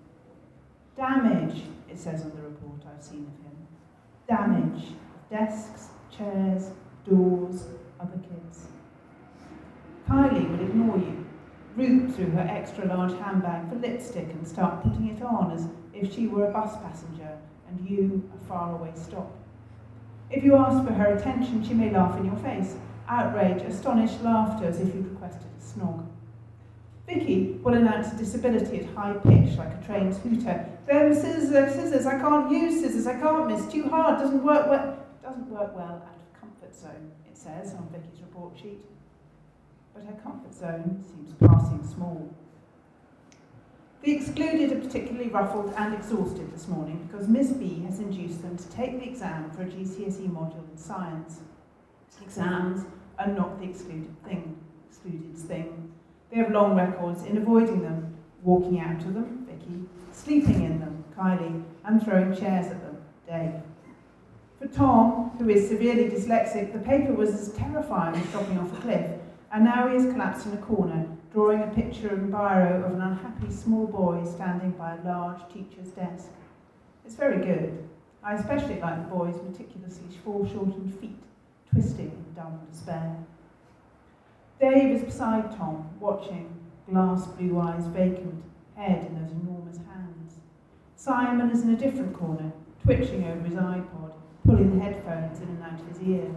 Damage, 0.99 1.63
it 1.89 1.97
says 1.97 2.23
on 2.23 2.31
the 2.31 2.43
report 2.43 2.81
I've 2.93 3.03
seen 3.03 3.21
of 3.21 3.47
him. 3.47 3.57
Damage 4.27 4.95
desks, 5.31 5.91
chairs, 6.11 6.73
doors, 7.09 7.67
other 8.01 8.19
kids. 8.19 8.67
Kylie 10.09 10.51
will 10.51 10.67
ignore 10.67 10.99
you, 10.99 11.25
root 11.77 12.13
through 12.17 12.31
her 12.31 12.41
extra 12.51 12.87
large 12.87 13.13
handbag 13.21 13.69
for 13.69 13.77
lipstick 13.77 14.29
and 14.33 14.47
start 14.47 14.83
putting 14.83 15.07
it 15.09 15.23
on 15.23 15.53
as 15.53 15.69
if 15.95 16.13
she 16.13 16.27
were 16.27 16.49
a 16.49 16.53
bus 16.53 16.77
passenger 16.79 17.39
and 17.69 17.89
you 17.89 18.29
a 18.35 18.49
faraway 18.49 18.91
stop. 18.97 19.31
If 20.31 20.43
you 20.43 20.57
ask 20.57 20.85
for 20.85 20.93
her 20.93 21.15
attention, 21.15 21.63
she 21.63 21.75
may 21.75 21.91
laugh 21.93 22.19
in 22.19 22.25
your 22.25 22.37
face, 22.39 22.75
outrage, 23.07 23.63
astonished 23.63 24.21
laughter 24.23 24.67
as 24.67 24.81
if 24.81 24.93
you'd 24.93 25.13
requested 25.13 25.47
a 25.47 25.63
snog. 25.63 26.05
Vicky 27.07 27.61
will 27.63 27.75
announce 27.75 28.13
a 28.13 28.17
disability 28.17 28.81
at 28.81 28.95
high 28.97 29.13
pitch 29.13 29.57
like 29.57 29.73
a 29.73 29.87
train's 29.87 30.19
hooter. 30.19 30.69
Them 30.88 31.12
scissors, 31.14 31.51
scissors, 31.51 32.07
I 32.07 32.18
can't 32.18 32.51
use 32.51 32.81
scissors, 32.81 33.07
I 33.07 33.20
can't 33.20 33.46
miss, 33.46 33.70
too 33.70 33.90
hard, 33.90 34.18
doesn't 34.18 34.42
work 34.42 34.68
well. 34.68 34.98
Doesn't 35.22 35.51
work 35.51 35.77
well 35.77 36.03
out 36.07 36.16
of 36.16 36.40
comfort 36.40 36.74
zone, 36.74 37.12
it 37.31 37.37
says 37.37 37.74
on 37.74 37.87
Vicky's 37.92 38.22
report 38.22 38.57
sheet. 38.57 38.81
But 39.92 40.05
her 40.05 40.18
comfort 40.22 40.55
zone 40.55 41.05
seems 41.07 41.35
passing 41.35 41.87
small. 41.87 42.35
The 44.03 44.16
excluded 44.16 44.72
are 44.72 44.81
particularly 44.81 45.29
ruffled 45.29 45.74
and 45.77 45.92
exhausted 45.92 46.51
this 46.55 46.66
morning 46.68 47.07
because 47.07 47.29
Miss 47.29 47.51
B 47.51 47.83
has 47.85 47.98
induced 47.98 48.40
them 48.40 48.57
to 48.57 48.68
take 48.70 48.98
the 48.98 49.11
exam 49.11 49.51
for 49.51 49.62
a 49.62 49.66
GCSE 49.66 50.31
module 50.31 50.70
in 50.70 50.79
science. 50.79 51.40
Exams 52.22 52.87
are 53.18 53.27
not 53.27 53.61
the 53.61 53.68
excluded 53.68 54.24
thing, 54.24 54.57
excluded 54.88 55.37
thing. 55.37 55.92
They 56.31 56.38
have 56.38 56.51
long 56.51 56.74
records 56.74 57.24
in 57.24 57.37
avoiding 57.37 57.83
them, 57.83 58.16
walking 58.42 58.81
out 58.81 59.03
of 59.03 59.12
them, 59.12 59.38
sleeping 60.29 60.62
in 60.62 60.79
them, 60.79 61.03
Kylie, 61.17 61.64
and 61.85 62.05
throwing 62.05 62.37
chairs 62.37 62.67
at 62.67 62.83
them, 62.83 62.99
Dave. 63.27 63.62
For 64.59 64.69
Tom, 64.69 65.31
who 65.38 65.49
is 65.49 65.67
severely 65.71 66.11
dyslexic, 66.11 66.75
the 66.75 66.81
paper 66.81 67.14
was 67.14 67.31
as 67.31 67.55
terrifying 67.55 68.14
as 68.14 68.31
dropping 68.31 68.59
off 68.59 68.77
a 68.77 68.81
cliff, 68.83 69.11
and 69.53 69.64
now 69.64 69.88
he 69.88 69.97
is 69.97 70.12
collapsed 70.12 70.45
in 70.45 70.53
a 70.53 70.59
corner, 70.59 71.07
drawing 71.33 71.62
a 71.62 71.69
picture 71.69 72.09
and 72.09 72.31
biro 72.31 72.85
of 72.85 72.93
an 72.93 73.01
unhappy 73.01 73.51
small 73.51 73.87
boy 73.87 74.23
standing 74.31 74.73
by 74.73 74.97
a 74.97 75.03
large 75.03 75.41
teacher's 75.51 75.88
desk. 75.93 76.29
It's 77.07 77.14
very 77.14 77.43
good. 77.43 77.88
I 78.23 78.35
especially 78.35 78.79
like 78.81 78.99
the 78.99 79.17
boy's 79.17 79.41
meticulously 79.43 80.09
foreshortened 80.23 80.95
feet, 81.01 81.23
twisting 81.73 82.12
in 82.12 82.35
dumb 82.35 82.61
despair. 82.71 83.17
Dave 84.61 84.95
is 84.95 85.05
beside 85.05 85.57
Tom, 85.57 85.88
watching, 85.99 86.53
glass 86.91 87.27
blue 87.29 87.59
eyes 87.59 87.87
vacant, 87.87 88.45
head 88.77 89.07
in 89.07 89.23
those 89.23 89.33
enormous. 89.33 89.69
Simon 90.99 91.49
is 91.51 91.63
in 91.63 91.71
a 91.71 91.77
different 91.77 92.13
corner, 92.13 92.51
twitching 92.83 93.23
over 93.23 93.45
his 93.45 93.55
iPod, 93.55 94.13
pulling 94.45 94.77
the 94.77 94.85
headphones 94.85 95.39
in 95.39 95.47
and 95.47 95.63
out 95.63 95.81
of 95.81 95.87
his 95.87 96.03
ear. 96.03 96.29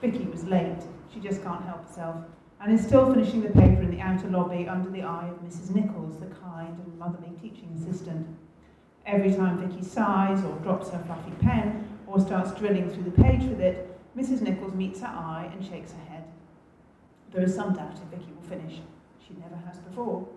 Vicky 0.00 0.24
was 0.26 0.44
late, 0.44 0.84
she 1.12 1.18
just 1.18 1.42
can't 1.42 1.64
help 1.64 1.84
herself, 1.84 2.14
and 2.60 2.72
is 2.72 2.86
still 2.86 3.12
finishing 3.12 3.42
the 3.42 3.48
paper 3.48 3.82
in 3.82 3.90
the 3.90 4.00
outer 4.00 4.28
lobby 4.28 4.68
under 4.68 4.88
the 4.88 5.02
eye 5.02 5.28
of 5.28 5.42
Mrs. 5.42 5.74
Nichols, 5.74 6.20
the 6.20 6.26
kind 6.26 6.78
and 6.78 6.96
motherly 6.96 7.32
teaching 7.42 7.68
assistant. 7.74 8.24
Every 9.04 9.34
time 9.34 9.58
Vicky 9.68 9.84
sighs 9.84 10.44
or 10.44 10.56
drops 10.60 10.90
her 10.90 11.02
fluffy 11.04 11.32
pen 11.40 11.84
or 12.06 12.20
starts 12.20 12.52
drilling 12.52 12.88
through 12.90 13.02
the 13.02 13.22
page 13.22 13.42
with 13.42 13.60
it, 13.60 13.98
Mrs. 14.16 14.42
Nichols 14.42 14.74
meets 14.74 15.00
her 15.00 15.08
eye 15.08 15.50
and 15.52 15.66
shakes 15.66 15.90
her 15.90 16.04
head. 16.08 16.22
There 17.32 17.42
is 17.42 17.52
some 17.52 17.74
doubt 17.74 17.94
if 17.94 18.16
Vicky 18.16 18.30
will 18.32 18.48
finish. 18.48 18.78
She 19.26 19.34
never 19.40 19.56
has 19.66 19.78
before. 19.78 20.28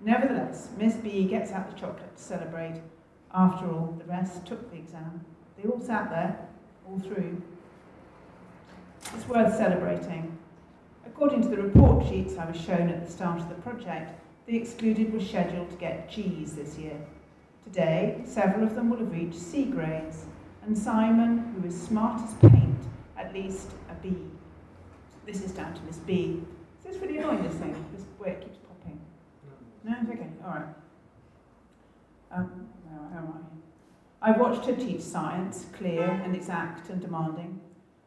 Nevertheless, 0.00 0.70
Miss 0.76 0.94
B 0.96 1.26
gets 1.26 1.52
out 1.52 1.70
the 1.70 1.80
chocolate 1.80 2.16
to 2.16 2.20
celebrate. 2.20 2.80
After 3.34 3.68
all, 3.68 3.96
the 3.98 4.04
rest 4.04 4.46
took 4.46 4.70
the 4.70 4.76
exam. 4.76 5.24
They 5.56 5.68
all 5.68 5.80
sat 5.80 6.08
there, 6.08 6.38
all 6.88 7.00
through. 7.00 7.42
It's 9.12 9.28
worth 9.28 9.56
celebrating. 9.56 10.38
According 11.04 11.42
to 11.42 11.48
the 11.48 11.60
report 11.60 12.06
sheets 12.06 12.36
I 12.36 12.48
was 12.48 12.60
shown 12.60 12.88
at 12.88 13.04
the 13.04 13.10
start 13.10 13.40
of 13.40 13.48
the 13.48 13.56
project, 13.56 14.20
the 14.46 14.56
excluded 14.56 15.12
were 15.12 15.20
scheduled 15.20 15.70
to 15.70 15.76
get 15.76 16.08
G's 16.08 16.54
this 16.54 16.78
year. 16.78 16.96
Today, 17.64 18.22
several 18.24 18.64
of 18.64 18.76
them 18.76 18.88
will 18.88 18.98
have 18.98 19.10
reached 19.10 19.38
C 19.38 19.64
grades, 19.64 20.26
and 20.64 20.78
Simon, 20.78 21.54
who 21.54 21.66
is 21.66 21.80
smart 21.80 22.22
as 22.22 22.34
paint, 22.34 22.78
at 23.18 23.34
least 23.34 23.70
a 23.90 23.94
B. 23.94 24.16
This 25.26 25.42
is 25.42 25.50
down 25.50 25.74
to 25.74 25.82
Miss 25.82 25.96
B. 25.96 26.42
Is 26.78 26.92
this 26.92 27.02
really 27.02 27.18
annoying, 27.18 27.42
this 27.42 27.54
thing? 27.54 27.74
This 27.92 28.04
where 28.18 28.30
it 28.30 28.42
keeps 28.42 28.58
popping? 28.58 29.00
No, 29.82 29.96
it's 30.00 30.10
okay. 30.10 30.28
All 30.44 30.50
right. 30.50 30.66
Um, 32.30 32.68
I? 34.24 34.30
Watched 34.30 34.64
her 34.64 34.74
teach 34.74 35.02
science, 35.02 35.66
clear 35.76 36.02
and 36.02 36.34
exact 36.34 36.88
and 36.88 36.98
demanding, 36.98 37.60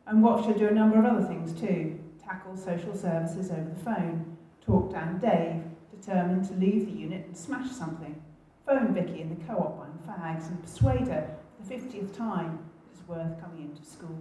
and 0.07 0.24
watched 0.24 0.47
her 0.47 0.53
do 0.53 0.68
a 0.68 0.72
number 0.72 0.97
of 0.97 1.05
other 1.05 1.26
things 1.28 1.53
too. 1.53 1.99
Tackle 2.20 2.57
social 2.57 2.95
services 2.95 3.51
over 3.51 3.70
the 3.70 3.84
phone, 3.84 4.36
talk 4.65 4.91
down 4.91 5.20
Dave, 5.20 5.61
determined 5.95 6.47
to 6.47 6.55
leave 6.55 6.88
the 6.88 6.99
unit 6.99 7.28
and 7.28 7.38
smash 7.38 7.70
something, 7.72 8.20
phone 8.65 8.95
Vicky 8.95 9.22
in 9.22 9.30
the 9.30 9.45
co-op 9.45 9.78
buying 9.78 10.18
fags 10.18 10.47
and 10.47 10.59
persuade 10.61 11.07
her 11.07 11.38
for 11.55 11.70
the 11.70 11.76
50th 11.76 12.18
time 12.18 12.59
it 12.89 12.97
is 12.97 13.07
worth 13.07 13.39
coming 13.39 13.70
into 13.70 13.86
school. 13.86 14.20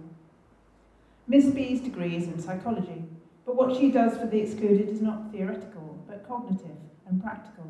Miss 1.27 1.47
B's 1.47 1.81
degree 1.81 2.15
is 2.15 2.27
in 2.27 2.39
psychology, 2.39 3.03
but 3.43 3.55
what 3.55 3.75
she 3.75 3.89
does 3.89 4.17
for 4.17 4.27
the 4.27 4.39
excluded 4.39 4.87
is 4.87 5.01
not 5.01 5.31
theoretical, 5.31 5.97
but 6.07 6.27
cognitive 6.27 6.77
and 7.07 7.23
practical. 7.23 7.65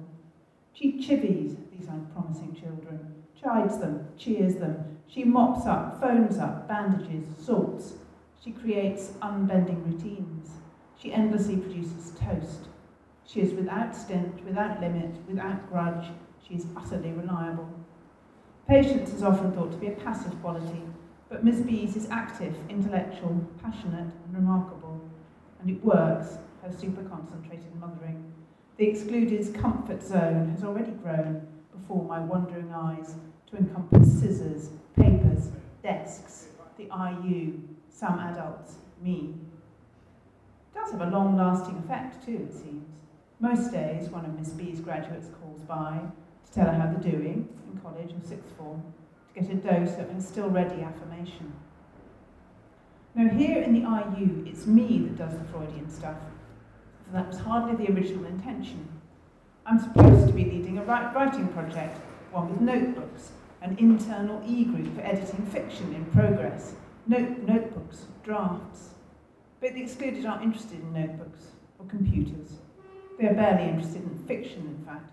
She 0.74 1.00
chivies 1.00 1.56
these 1.72 1.88
unpromising 1.88 2.56
children, 2.56 3.24
chides 3.42 3.78
them, 3.78 4.08
cheers 4.18 4.56
them. 4.56 4.98
She 5.08 5.24
mops 5.24 5.66
up, 5.66 6.00
phones 6.02 6.38
up, 6.38 6.68
bandages, 6.68 7.26
salts. 7.40 7.94
She 8.44 8.52
creates 8.52 9.14
unbending 9.22 9.84
routines. 9.86 10.52
She 11.00 11.14
endlessly 11.14 11.58
produces 11.58 12.12
toast. 12.20 12.68
She 13.26 13.42
is 13.42 13.54
without 13.54 13.96
stint, 13.96 14.44
without 14.46 14.82
limit, 14.82 15.16
without 15.28 15.70
grudge. 15.70 16.08
She 16.48 16.56
is 16.56 16.66
utterly 16.76 17.12
reliable. 17.12 17.70
Patience 18.68 19.14
is 19.14 19.24
often 19.24 19.52
thought 19.52 19.72
to 19.72 19.78
be 19.78 19.88
a 19.88 19.92
passive 19.92 20.40
quality, 20.42 20.82
but 21.30 21.44
Miss 21.44 21.62
B's 21.62 21.96
is 21.96 22.10
active, 22.10 22.56
intellectual, 22.70 23.46
passionate, 23.62 24.12
and 24.26 24.34
remarkable. 24.34 25.02
And 25.62 25.70
it 25.70 25.84
works, 25.84 26.38
her 26.64 26.72
super 26.72 27.04
concentrated 27.04 27.76
mothering. 27.80 28.34
The 28.78 28.88
excluded's 28.88 29.50
comfort 29.50 30.04
zone 30.04 30.50
has 30.52 30.64
already 30.64 30.92
grown 30.92 31.48
before 31.78 32.04
my 32.04 32.20
wandering 32.20 32.72
eyes 32.74 33.16
to 33.50 33.58
encompass 33.58 34.20
scissors, 34.20 34.70
papers, 34.96 35.50
desks, 35.84 36.48
the 36.78 36.84
IU, 36.84 37.60
some 37.90 38.20
adults, 38.20 38.76
me. 39.02 39.34
It 40.74 40.80
does 40.80 40.92
have 40.92 41.02
a 41.02 41.10
long 41.10 41.36
lasting 41.36 41.78
effect 41.78 42.24
too, 42.26 42.48
it 42.50 42.54
seems. 42.54 42.86
Most 43.40 43.72
days, 43.72 44.10
one 44.10 44.26
of 44.26 44.38
Miss 44.38 44.50
B's 44.50 44.80
graduates 44.80 45.30
calls 45.42 45.62
by 45.62 46.00
to 46.46 46.52
tell 46.52 46.66
her 46.66 46.74
how 46.74 46.88
they're 46.88 47.12
doing 47.12 47.48
in 47.72 47.80
college 47.82 48.12
or 48.12 48.28
sixth 48.28 48.52
form, 48.58 48.82
to 49.34 49.42
get 49.42 49.52
a 49.52 49.56
dose 49.56 49.98
of 49.98 50.10
her 50.10 50.22
still 50.22 50.50
ready 50.50 50.82
affirmation. 50.82 51.52
Now, 53.16 53.30
here 53.30 53.62
in 53.62 53.74
the 53.74 53.82
IU, 53.82 54.46
it's 54.48 54.68
me 54.68 55.00
that 55.00 55.18
does 55.18 55.38
the 55.38 55.46
Freudian 55.46 55.90
stuff. 55.90 56.18
That 57.14 57.28
was 57.28 57.40
hardly 57.40 57.76
the 57.76 57.92
original 57.92 58.26
intention. 58.26 58.88
I'm 59.70 59.82
supposed 59.82 60.28
to 60.28 60.34
be 60.34 60.46
leading 60.46 60.78
a 60.78 60.84
writing 60.84 61.50
project, 61.50 61.98
one 62.32 62.50
with 62.50 62.62
notebooks, 62.62 63.32
an 63.62 63.76
internal 63.78 64.42
e 64.48 64.64
group 64.64 64.96
for 64.96 65.02
editing 65.02 65.46
fiction 65.48 65.94
in 65.94 66.06
progress, 66.06 66.76
note, 67.06 67.40
notebooks, 67.40 68.06
drafts. 68.24 68.92
But 69.60 69.74
the 69.74 69.84
excluded 69.84 70.26
aren't 70.26 70.44
interested 70.44 70.80
in 70.80 70.94
notebooks 70.94 71.48
or 71.80 71.86
computers. 71.88 72.60
They 73.20 73.28
are 73.28 73.34
barely 73.34 73.68
interested 73.68 74.04
in 74.04 74.18
fiction, 74.26 74.62
in 74.62 74.86
fact. 74.86 75.12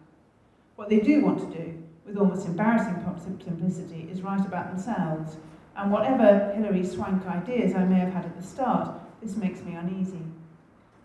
What 0.76 0.88
they 0.88 1.00
do 1.00 1.24
want 1.24 1.40
to 1.40 1.58
do, 1.58 1.82
with 2.06 2.16
almost 2.16 2.46
embarrassing 2.46 3.04
simplicity, 3.24 4.08
is 4.08 4.22
write 4.22 4.46
about 4.46 4.68
themselves. 4.68 5.36
And 5.76 5.90
whatever 5.90 6.52
Hilary 6.54 6.84
Swank 6.84 7.26
ideas 7.26 7.74
I 7.74 7.84
may 7.86 7.98
have 7.98 8.12
had 8.12 8.24
at 8.26 8.40
the 8.40 8.46
start, 8.46 9.00
this 9.20 9.34
makes 9.34 9.62
me 9.62 9.74
uneasy. 9.74 10.22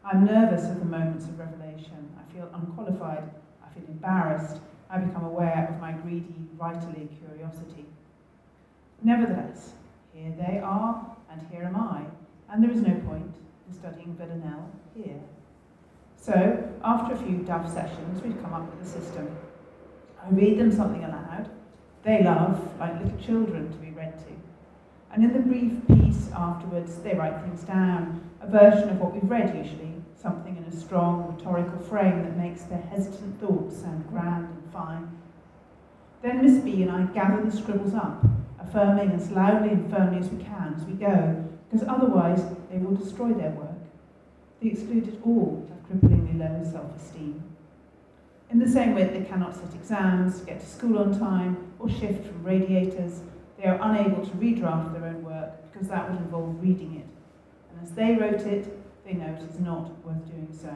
I'm 0.05 0.23
nervous 0.23 0.65
at 0.65 0.77
the 0.77 0.85
moments 0.85 1.25
of 1.25 1.39
revelation. 1.39 1.68
Feel 2.39 2.49
unqualified. 2.53 3.29
I 3.61 3.73
feel 3.73 3.83
embarrassed. 3.89 4.61
I 4.89 4.99
become 4.99 5.25
aware 5.25 5.67
of 5.69 5.81
my 5.81 5.91
greedy, 5.91 6.33
writerly 6.57 7.09
curiosity. 7.19 7.85
Nevertheless, 9.03 9.73
here 10.13 10.33
they 10.37 10.59
are, 10.59 11.17
and 11.29 11.45
here 11.51 11.63
am 11.63 11.75
I, 11.75 12.03
and 12.49 12.63
there 12.63 12.71
is 12.71 12.81
no 12.81 12.93
point 13.01 13.35
in 13.67 13.73
studying 13.73 14.15
Villanelle 14.15 14.69
here. 14.95 15.19
So, 16.15 16.63
after 16.81 17.13
a 17.13 17.17
few 17.17 17.39
Dove 17.39 17.69
sessions, 17.69 18.23
we've 18.23 18.41
come 18.41 18.53
up 18.53 18.73
with 18.73 18.87
a 18.87 18.89
system. 18.89 19.35
I 20.23 20.29
read 20.29 20.59
them 20.59 20.71
something 20.71 21.03
aloud. 21.03 21.49
They 22.03 22.23
love, 22.23 22.79
like 22.79 23.03
little 23.03 23.19
children, 23.19 23.69
to 23.69 23.77
be 23.79 23.91
read 23.91 24.17
to. 24.19 24.31
And 25.11 25.25
in 25.25 25.33
the 25.33 25.39
brief 25.39 25.73
piece 25.89 26.31
afterwards, 26.33 26.99
they 26.99 27.15
write 27.15 27.41
things 27.41 27.63
down, 27.63 28.21
a 28.39 28.47
version 28.47 28.87
of 28.87 28.97
what 29.01 29.13
we've 29.13 29.29
read 29.29 29.57
usually, 29.57 29.88
something 30.22 30.57
in 30.57 30.63
a 30.63 30.76
strong 30.76 31.34
rhetorical 31.34 31.80
frame 31.80 32.24
that 32.24 32.36
makes 32.36 32.63
their 32.63 32.82
hesitant 32.82 33.39
thoughts 33.39 33.78
sound 33.78 34.07
grand 34.09 34.45
and 34.45 34.74
fine. 34.74 35.09
Then 36.22 36.43
Miss 36.43 36.61
B 36.61 36.84
and 36.84 36.91
I 36.91 37.03
gather 37.13 37.41
the 37.41 37.55
scribbles 37.55 37.93
up, 37.93 38.26
affirming 38.59 39.11
as 39.11 39.32
loudly 39.32 39.70
and 39.70 39.89
firmly 39.89 40.20
as 40.20 40.30
we 40.30 40.43
can 40.43 40.76
as 40.76 40.84
we 40.84 40.93
go, 40.93 41.45
because 41.70 41.88
otherwise 41.88 42.43
they 42.70 42.78
will 42.78 42.95
destroy 42.95 43.32
their 43.32 43.51
work. 43.51 43.70
The 44.59 44.70
excluded 44.70 45.22
all 45.24 45.65
have 45.70 46.01
cripplingly 46.01 46.38
low 46.38 46.70
self-esteem. 46.70 47.41
In 48.49 48.59
the 48.59 48.67
same 48.67 48.95
way 48.95 49.03
that 49.03 49.13
they 49.13 49.24
cannot 49.24 49.55
sit 49.55 49.74
exams, 49.74 50.39
get 50.39 50.59
to 50.59 50.65
school 50.65 50.99
on 50.99 51.17
time, 51.17 51.72
or 51.80 51.89
shift 51.89 52.26
from 52.26 52.43
radiators, 52.43 53.22
they 53.57 53.67
are 53.67 53.80
unable 53.82 54.26
to 54.26 54.32
redraft 54.32 54.91
their 54.93 55.05
own 55.05 55.24
work 55.24 55.72
because 55.72 55.88
that 55.88 56.09
would 56.09 56.20
involve 56.20 56.61
reading 56.61 56.95
it. 56.95 57.07
And 57.72 57.82
as 57.82 57.93
they 57.93 58.15
wrote 58.15 58.41
it, 58.41 58.78
they 59.05 59.13
know 59.13 59.27
it 59.27 59.41
is 59.49 59.59
not 59.59 59.89
worth 60.05 60.25
doing 60.25 60.49
so. 60.51 60.73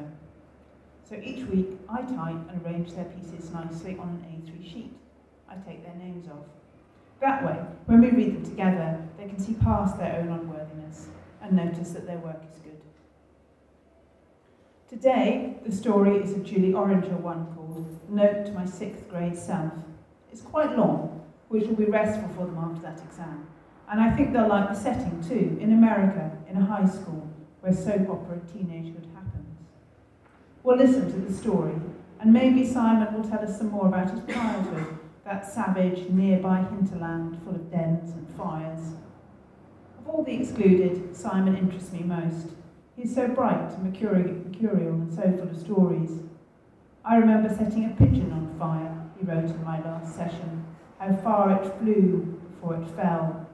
So 1.08 1.16
each 1.16 1.46
week 1.48 1.78
I 1.90 2.02
type 2.02 2.50
and 2.50 2.66
arrange 2.66 2.94
their 2.94 3.06
pieces 3.06 3.52
nicely 3.52 3.98
on 4.00 4.10
an 4.10 4.26
A3 4.32 4.64
sheet. 4.64 4.94
I 5.50 5.56
take 5.56 5.84
their 5.84 5.96
names 5.96 6.28
off. 6.28 6.46
That 7.20 7.46
way, 7.46 7.60
when 7.86 8.02
we 8.02 8.10
read 8.10 8.36
them 8.36 8.44
together, 8.44 9.00
they 9.18 9.28
can 9.28 9.40
see 9.40 9.54
past 9.54 9.98
their 9.98 10.20
own 10.20 10.30
unworthiness 10.30 11.08
and 11.42 11.54
notice 11.54 11.92
that 11.92 12.08
their 12.08 12.18
work 12.18 12.42
is 12.52 12.60
good. 12.60 12.82
Today, 14.90 15.58
the 15.66 15.72
story 15.72 16.18
is 16.18 16.34
a 16.34 16.40
Julie 16.40 16.74
Orringer 16.74 17.20
one 17.20 17.48
called 17.56 18.00
Note 18.10 18.46
to 18.46 18.52
My 18.52 18.66
Sixth 18.66 19.10
Grade 19.10 19.38
Self. 19.38 19.72
It's 20.32 20.42
quite 20.42 20.78
long, 20.78 21.24
which 21.50 21.66
will 21.66 21.76
be 21.76 21.86
restful 21.86 22.30
for 22.30 22.46
them 22.46 22.58
after 22.58 22.82
that 22.82 23.02
exam. 23.06 23.48
And 23.90 24.02
I 24.02 24.16
think 24.16 24.34
they'll 24.34 24.48
like 24.48 24.70
the 24.70 24.76
setting 24.76 25.24
too, 25.28 25.58
in 25.62 25.74
America, 25.74 26.32
in 26.50 26.58
a 26.58 26.66
high 26.66 26.88
school, 26.88 27.23
where 27.64 27.74
soap 27.74 28.10
opera 28.10 28.42
teenagehood 28.54 29.08
happens. 29.16 29.58
We'll 30.64 30.76
listen 30.76 31.10
to 31.10 31.18
the 31.18 31.34
story, 31.34 31.74
and 32.20 32.34
maybe 32.34 32.68
Simon 32.68 33.14
will 33.14 33.24
tell 33.24 33.40
us 33.40 33.58
some 33.58 33.72
more 33.72 33.88
about 33.88 34.12
his 34.12 34.36
childhood 34.36 34.98
that 35.24 35.46
savage, 35.46 36.10
nearby 36.10 36.58
hinterland 36.58 37.42
full 37.46 37.56
of 37.56 37.72
dens 37.72 38.12
and 38.12 38.28
fires. 38.36 38.82
Of 39.98 40.10
all 40.10 40.26
the 40.26 40.34
excluded, 40.34 41.16
Simon 41.16 41.56
interests 41.56 41.94
me 41.94 42.02
most. 42.02 42.50
He's 42.98 43.16
so 43.16 43.30
bright 43.30 43.72
and 43.72 43.86
mercurial 43.86 44.96
and 44.96 45.14
so 45.14 45.22
full 45.22 45.48
of 45.48 45.58
stories. 45.58 46.20
I 47.06 47.16
remember 47.16 47.48
setting 47.48 47.86
a 47.86 47.96
pigeon 47.96 48.34
on 48.34 48.54
fire, 48.60 48.94
he 49.18 49.26
wrote 49.26 49.46
in 49.46 49.64
my 49.64 49.82
last 49.86 50.14
session, 50.14 50.66
how 51.00 51.16
far 51.16 51.64
it 51.64 51.80
flew 51.80 52.38
before 52.52 52.76
it 52.76 52.88
fell. 52.90 53.48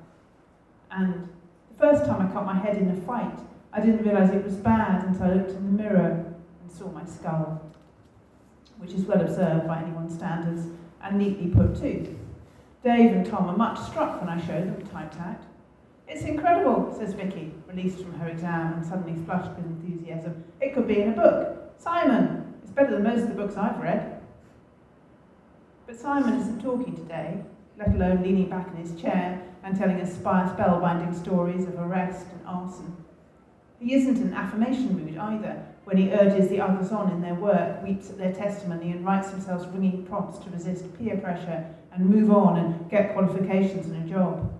And 0.89 1.29
the 1.69 1.77
first 1.77 2.05
time 2.05 2.27
I 2.27 2.33
cut 2.33 2.43
my 2.43 2.57
head 2.57 2.77
in 2.77 2.89
a 2.89 3.01
fight, 3.01 3.39
I 3.71 3.79
didn't 3.81 4.03
realise 4.03 4.31
it 4.31 4.43
was 4.43 4.55
bad 4.55 5.03
until 5.05 5.25
I 5.25 5.33
looked 5.33 5.51
in 5.51 5.77
the 5.77 5.83
mirror 5.83 6.33
and 6.61 6.71
saw 6.71 6.89
my 6.91 7.05
skull, 7.05 7.61
which 8.77 8.93
is 8.93 9.05
well 9.05 9.21
observed 9.21 9.67
by 9.67 9.81
anyone's 9.81 10.15
standards 10.15 10.67
and 11.03 11.17
neatly 11.17 11.47
put 11.47 11.79
too. 11.79 12.17
Dave 12.83 13.11
and 13.11 13.25
Tom 13.25 13.47
are 13.47 13.57
much 13.57 13.79
struck 13.79 14.19
when 14.21 14.29
I 14.29 14.39
show 14.39 14.59
them 14.59 14.87
typed 14.87 15.19
out. 15.19 15.43
It's 16.07 16.23
incredible, 16.23 16.95
says 16.97 17.13
Vicky, 17.13 17.53
released 17.67 17.99
from 17.99 18.13
her 18.19 18.27
exam 18.29 18.73
and 18.73 18.85
suddenly 18.85 19.23
flushed 19.25 19.51
with 19.55 19.65
enthusiasm. 19.65 20.43
It 20.59 20.73
could 20.73 20.87
be 20.87 21.01
in 21.01 21.09
a 21.09 21.15
book. 21.15 21.73
Simon, 21.77 22.51
it's 22.63 22.71
better 22.71 22.91
than 22.91 23.03
most 23.03 23.23
of 23.23 23.29
the 23.29 23.35
books 23.35 23.55
I've 23.55 23.79
read. 23.79 24.19
But 25.85 25.99
Simon 25.99 26.39
isn't 26.39 26.61
talking 26.61 26.95
today, 26.95 27.43
let 27.77 27.89
alone 27.89 28.23
leaning 28.23 28.49
back 28.49 28.67
in 28.69 28.77
his 28.77 28.99
chair 28.99 29.39
and 29.63 29.77
telling 29.77 30.01
us 30.01 30.17
spellbinding 30.17 31.15
stories 31.15 31.65
of 31.67 31.75
arrest 31.75 32.25
and 32.31 32.47
arson. 32.47 32.97
He 33.79 33.93
isn't 33.93 34.17
in 34.17 34.33
affirmation 34.33 34.97
mood 34.97 35.17
either, 35.17 35.65
when 35.85 35.97
he 35.97 36.11
urges 36.11 36.49
the 36.49 36.61
others 36.61 36.91
on 36.91 37.11
in 37.11 37.21
their 37.21 37.35
work, 37.35 37.81
weeps 37.81 38.09
at 38.09 38.17
their 38.17 38.33
testimony, 38.33 38.91
and 38.91 39.05
writes 39.05 39.31
himself 39.31 39.65
ringing 39.71 40.05
prompts 40.05 40.37
to 40.39 40.49
resist 40.49 40.85
peer 40.97 41.17
pressure 41.17 41.65
and 41.93 42.05
move 42.05 42.29
on 42.29 42.57
and 42.57 42.89
get 42.89 43.13
qualifications 43.13 43.87
and 43.87 44.05
a 44.05 44.09
job. 44.09 44.51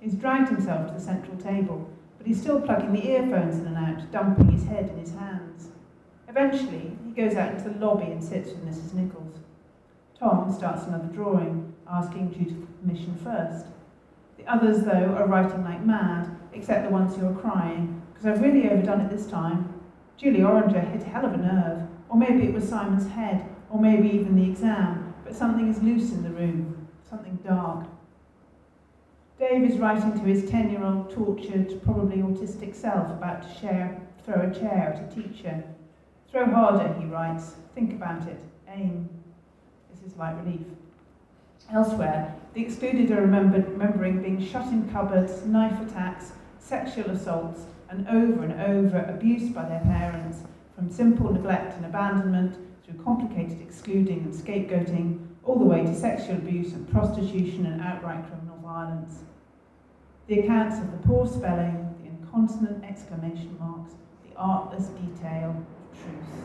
He's 0.00 0.14
dragged 0.14 0.50
himself 0.50 0.88
to 0.88 0.94
the 0.94 1.00
central 1.00 1.36
table, 1.38 1.88
but 2.18 2.26
he's 2.26 2.40
still 2.40 2.60
plugging 2.60 2.92
the 2.92 3.08
earphones 3.08 3.56
in 3.56 3.66
and 3.66 3.76
out, 3.76 4.10
dumping 4.10 4.50
his 4.50 4.64
head 4.64 4.90
in 4.90 4.98
his 4.98 5.14
hands. 5.14 5.68
Eventually, 6.28 6.96
he 7.04 7.12
goes 7.12 7.36
out 7.36 7.54
into 7.54 7.70
the 7.70 7.86
lobby 7.86 8.10
and 8.10 8.22
sits 8.22 8.50
with 8.50 8.66
Mrs. 8.66 8.94
Nichols. 8.94 9.38
Tom 10.18 10.52
starts 10.52 10.84
another 10.84 11.08
drawing, 11.08 11.72
asking 11.88 12.30
dutiful 12.30 12.66
permission 12.82 13.16
first. 13.22 13.66
The 14.36 14.46
others, 14.52 14.82
though, 14.84 15.14
are 15.16 15.28
writing 15.28 15.64
like 15.64 15.84
mad, 15.84 16.28
except 16.52 16.84
the 16.84 16.90
ones 16.90 17.16
who 17.16 17.26
are 17.28 17.34
crying, 17.34 18.02
because 18.24 18.38
I've 18.38 18.44
really 18.44 18.70
overdone 18.70 19.02
it 19.02 19.10
this 19.10 19.26
time. 19.26 19.68
Julie 20.16 20.40
Orringer 20.40 20.90
hit 20.92 21.02
a 21.02 21.10
hell 21.10 21.26
of 21.26 21.34
a 21.34 21.36
nerve, 21.36 21.86
or 22.08 22.16
maybe 22.16 22.44
it 22.44 22.54
was 22.54 22.66
Simon's 22.66 23.06
head, 23.10 23.46
or 23.68 23.78
maybe 23.78 24.08
even 24.08 24.34
the 24.34 24.50
exam, 24.50 25.14
but 25.24 25.36
something 25.36 25.68
is 25.68 25.82
loose 25.82 26.10
in 26.10 26.22
the 26.22 26.30
room, 26.30 26.88
something 27.08 27.38
dark. 27.46 27.86
Dave 29.38 29.70
is 29.70 29.78
writing 29.78 30.12
to 30.12 30.20
his 30.20 30.48
10 30.48 30.70
year 30.70 30.82
old 30.82 31.10
tortured, 31.10 31.82
probably 31.82 32.18
autistic 32.18 32.74
self 32.74 33.10
about 33.10 33.42
to 33.42 33.60
share, 33.60 34.00
throw 34.24 34.50
a 34.50 34.54
chair 34.54 34.94
at 34.94 35.12
a 35.12 35.14
teacher. 35.14 35.62
Throw 36.30 36.46
harder, 36.46 36.94
he 36.98 37.04
writes. 37.04 37.56
Think 37.74 37.92
about 37.92 38.26
it. 38.26 38.40
Aim. 38.68 39.06
This 39.92 40.10
is 40.10 40.16
light 40.16 40.36
relief. 40.42 40.66
Elsewhere, 41.70 42.34
the 42.54 42.62
excluded 42.62 43.10
are 43.10 43.20
remembering 43.20 44.22
being 44.22 44.42
shut 44.42 44.66
in 44.68 44.88
cupboards, 44.90 45.44
knife 45.44 45.78
attacks, 45.86 46.32
sexual 46.58 47.10
assaults, 47.10 47.66
and 47.94 48.08
over 48.08 48.42
and 48.42 48.60
over 48.60 48.98
abused 49.08 49.54
by 49.54 49.68
their 49.68 49.80
parents, 49.80 50.38
from 50.74 50.90
simple 50.90 51.32
neglect 51.32 51.76
and 51.76 51.86
abandonment 51.86 52.56
through 52.84 53.02
complicated 53.02 53.60
excluding 53.60 54.18
and 54.20 54.34
scapegoating, 54.34 55.24
all 55.44 55.58
the 55.58 55.64
way 55.64 55.82
to 55.82 55.94
sexual 55.94 56.36
abuse 56.36 56.72
and 56.72 56.90
prostitution 56.90 57.66
and 57.66 57.80
outright 57.80 58.26
criminal 58.28 58.58
violence. 58.62 59.20
The 60.26 60.40
accounts 60.40 60.78
of 60.78 60.90
the 60.90 61.06
poor 61.06 61.26
spelling, 61.26 61.94
the 62.02 62.08
incontinent 62.08 62.84
exclamation 62.84 63.56
marks, 63.60 63.92
the 64.28 64.36
artless 64.36 64.86
detail 64.86 65.50
of 65.50 65.98
truth. 65.98 66.44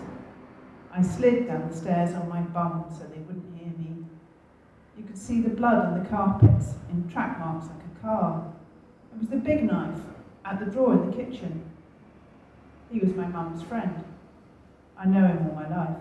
I 0.94 1.02
slid 1.02 1.48
down 1.48 1.70
the 1.70 1.76
stairs 1.76 2.14
on 2.14 2.30
my 2.30 2.42
bum 2.42 2.86
so 2.90 3.06
they 3.06 3.22
wouldn't 3.22 3.58
hear 3.58 3.72
me. 3.78 4.06
You 4.98 5.04
could 5.06 5.18
see 5.18 5.42
the 5.42 5.50
blood 5.50 5.86
on 5.86 6.04
the 6.04 6.10
carpets 6.10 6.74
in 6.92 7.10
track 7.10 7.40
marks 7.40 7.68
like 7.68 7.86
a 7.96 8.02
car. 8.02 8.54
It 9.14 9.20
was 9.20 9.30
the 9.30 9.38
big 9.38 9.64
knife 9.64 10.00
at 10.46 10.60
the 10.60 10.66
drawer 10.66 10.94
in 10.94 11.10
the 11.10 11.16
kitchen. 11.16 11.64
He 12.92 13.00
was 13.00 13.14
my 13.16 13.28
mum's 13.28 13.62
friend. 13.62 14.04
I 14.98 15.06
know 15.06 15.26
him 15.28 15.48
all 15.50 15.56
my 15.56 15.70
life. 15.70 15.98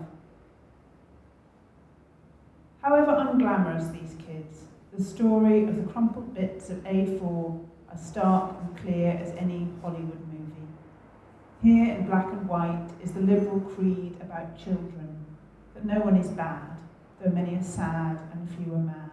However 2.81 3.11
unglamorous 3.11 3.91
these 3.91 4.15
kids, 4.25 4.63
the 4.97 5.03
story 5.03 5.63
of 5.65 5.75
the 5.75 5.91
crumpled 5.91 6.33
bits 6.33 6.69
of 6.69 6.77
A4 6.83 7.65
are 7.91 7.97
stark 7.97 8.55
and 8.61 8.77
clear 8.77 9.11
as 9.11 9.33
any 9.37 9.67
Hollywood 9.81 10.19
movie. 10.27 10.67
Here 11.61 11.95
in 11.95 12.07
black 12.07 12.25
and 12.27 12.47
white 12.47 12.89
is 13.03 13.11
the 13.11 13.19
liberal 13.19 13.59
creed 13.59 14.15
about 14.21 14.57
children, 14.57 15.25
that 15.73 15.85
no 15.85 15.99
one 15.99 16.15
is 16.15 16.29
bad, 16.29 16.77
though 17.21 17.31
many 17.31 17.55
are 17.55 17.63
sad 17.63 18.17
and 18.31 18.49
few 18.49 18.73
are 18.73 18.77
mad. 18.77 19.11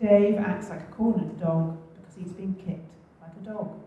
Dave 0.00 0.38
acts 0.38 0.70
like 0.70 0.80
a 0.80 0.92
cornered 0.92 1.38
dog 1.38 1.78
because 1.94 2.16
he's 2.16 2.32
been 2.32 2.54
kicked 2.54 2.90
like 3.20 3.32
a 3.42 3.44
dog. 3.44 3.78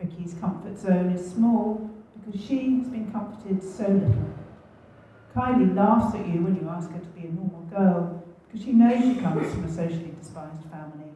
Vicky's 0.00 0.34
comfort 0.40 0.78
zone 0.78 1.10
is 1.10 1.32
small 1.32 1.90
because 2.14 2.40
she 2.40 2.78
has 2.78 2.88
been 2.88 3.12
comforted 3.12 3.62
so 3.62 3.86
little. 3.86 4.34
Kylie 5.36 5.76
laughs 5.76 6.14
at 6.14 6.26
you 6.26 6.42
when 6.42 6.56
you 6.56 6.68
ask 6.68 6.90
her 6.90 6.98
to 6.98 7.08
be 7.08 7.26
a 7.26 7.30
normal 7.30 7.62
girl 7.70 8.24
because 8.46 8.64
she 8.64 8.72
knows 8.72 9.02
she 9.02 9.20
comes 9.20 9.52
from 9.52 9.64
a 9.64 9.68
socially 9.68 10.14
despised 10.18 10.64
family. 10.70 11.12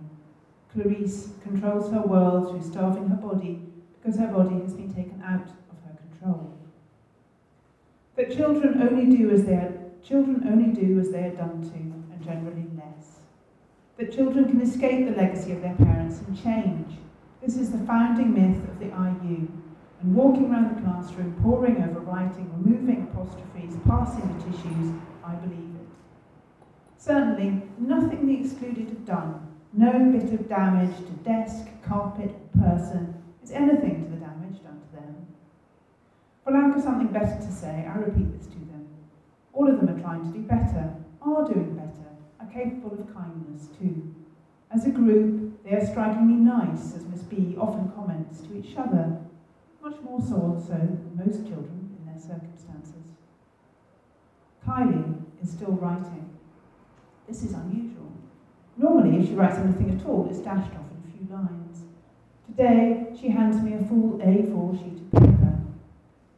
Clarice 0.72 1.30
controls 1.42 1.90
her 1.92 2.02
world 2.02 2.50
through 2.50 2.70
starving 2.70 3.08
her 3.08 3.16
body 3.16 3.60
because 4.00 4.18
her 4.18 4.28
body 4.28 4.60
has 4.60 4.74
been 4.74 4.92
taken 4.92 5.22
out 5.24 5.48
of 5.48 5.76
her 5.86 5.96
control. 6.10 6.52
That 8.16 8.36
children 8.36 8.82
only 8.82 9.16
do 9.16 9.30
as 9.30 9.44
they 9.44 9.54
are 9.54 9.72
children 10.02 10.46
only 10.46 10.72
do 10.72 11.00
as 11.00 11.10
they 11.10 11.24
are 11.24 11.34
done 11.34 11.62
to, 11.62 11.76
and 12.12 12.22
generally 12.22 12.66
less. 12.76 13.20
That 13.96 14.12
children 14.12 14.44
can 14.44 14.60
escape 14.60 15.06
the 15.06 15.16
legacy 15.16 15.52
of 15.52 15.62
their 15.62 15.74
parents 15.74 16.20
and 16.26 16.42
change. 16.42 16.98
This 17.44 17.58
is 17.58 17.70
the 17.70 17.84
founding 17.84 18.32
myth 18.32 18.66
of 18.70 18.78
the 18.78 18.86
IU. 18.86 19.46
And 20.00 20.14
walking 20.14 20.50
around 20.50 20.74
the 20.74 20.80
classroom, 20.80 21.38
poring 21.42 21.76
over 21.82 22.00
writing, 22.00 22.50
removing 22.56 23.02
apostrophes, 23.02 23.76
passing 23.86 24.26
the 24.32 24.44
tissues, 24.44 24.94
I 25.22 25.34
believe 25.34 25.58
it. 25.58 25.88
Certainly, 26.96 27.60
nothing 27.78 28.26
the 28.26 28.40
excluded 28.40 28.88
have 28.88 29.04
done, 29.04 29.46
no 29.74 29.92
bit 30.10 30.32
of 30.32 30.48
damage 30.48 30.96
to 30.96 31.12
desk, 31.22 31.66
carpet, 31.84 32.32
person 32.54 33.22
is 33.42 33.50
anything 33.50 34.04
to 34.04 34.10
the 34.10 34.24
damage 34.24 34.62
done 34.62 34.80
to 34.80 34.96
them. 34.96 35.26
For 36.44 36.52
lack 36.52 36.74
of 36.74 36.82
something 36.82 37.08
better 37.08 37.36
to 37.36 37.52
say, 37.52 37.86
I 37.86 37.98
repeat 37.98 38.38
this 38.38 38.46
to 38.46 38.58
them. 38.58 38.88
All 39.52 39.68
of 39.68 39.80
them 39.80 39.90
are 39.90 40.00
trying 40.00 40.32
to 40.32 40.38
do 40.38 40.44
better, 40.44 40.94
are 41.20 41.44
doing 41.46 41.76
better, 41.76 42.08
are 42.40 42.50
capable 42.50 42.98
of 42.98 43.14
kindness 43.14 43.68
too. 43.78 44.14
As 44.70 44.86
a 44.86 44.90
group, 44.90 45.43
they 45.64 45.74
are 45.76 45.86
strikingly 45.86 46.34
nice, 46.34 46.94
as 46.94 47.04
Miss 47.06 47.22
B 47.22 47.56
often 47.58 47.90
comments 47.96 48.42
to 48.42 48.56
each 48.56 48.76
other, 48.76 49.18
much 49.82 49.96
more 50.02 50.20
so 50.20 50.34
also 50.34 50.72
than 50.72 51.12
most 51.14 51.46
children 51.46 51.96
in 51.98 52.06
their 52.06 52.20
circumstances. 52.20 53.12
Kylie 54.66 55.22
is 55.42 55.50
still 55.50 55.72
writing. 55.72 56.28
This 57.26 57.42
is 57.42 57.52
unusual. 57.52 58.12
Normally, 58.76 59.18
if 59.18 59.28
she 59.28 59.34
writes 59.34 59.56
anything 59.56 59.98
at 59.98 60.06
all, 60.06 60.26
it's 60.28 60.40
dashed 60.40 60.72
off 60.72 60.90
in 60.90 61.02
a 61.08 61.16
few 61.16 61.34
lines. 61.34 61.84
Today, 62.46 63.06
she 63.18 63.28
hands 63.28 63.62
me 63.62 63.74
a 63.74 63.78
full 63.78 64.18
A4 64.18 64.78
sheet 64.78 65.00
of 65.00 65.12
paper. 65.12 65.58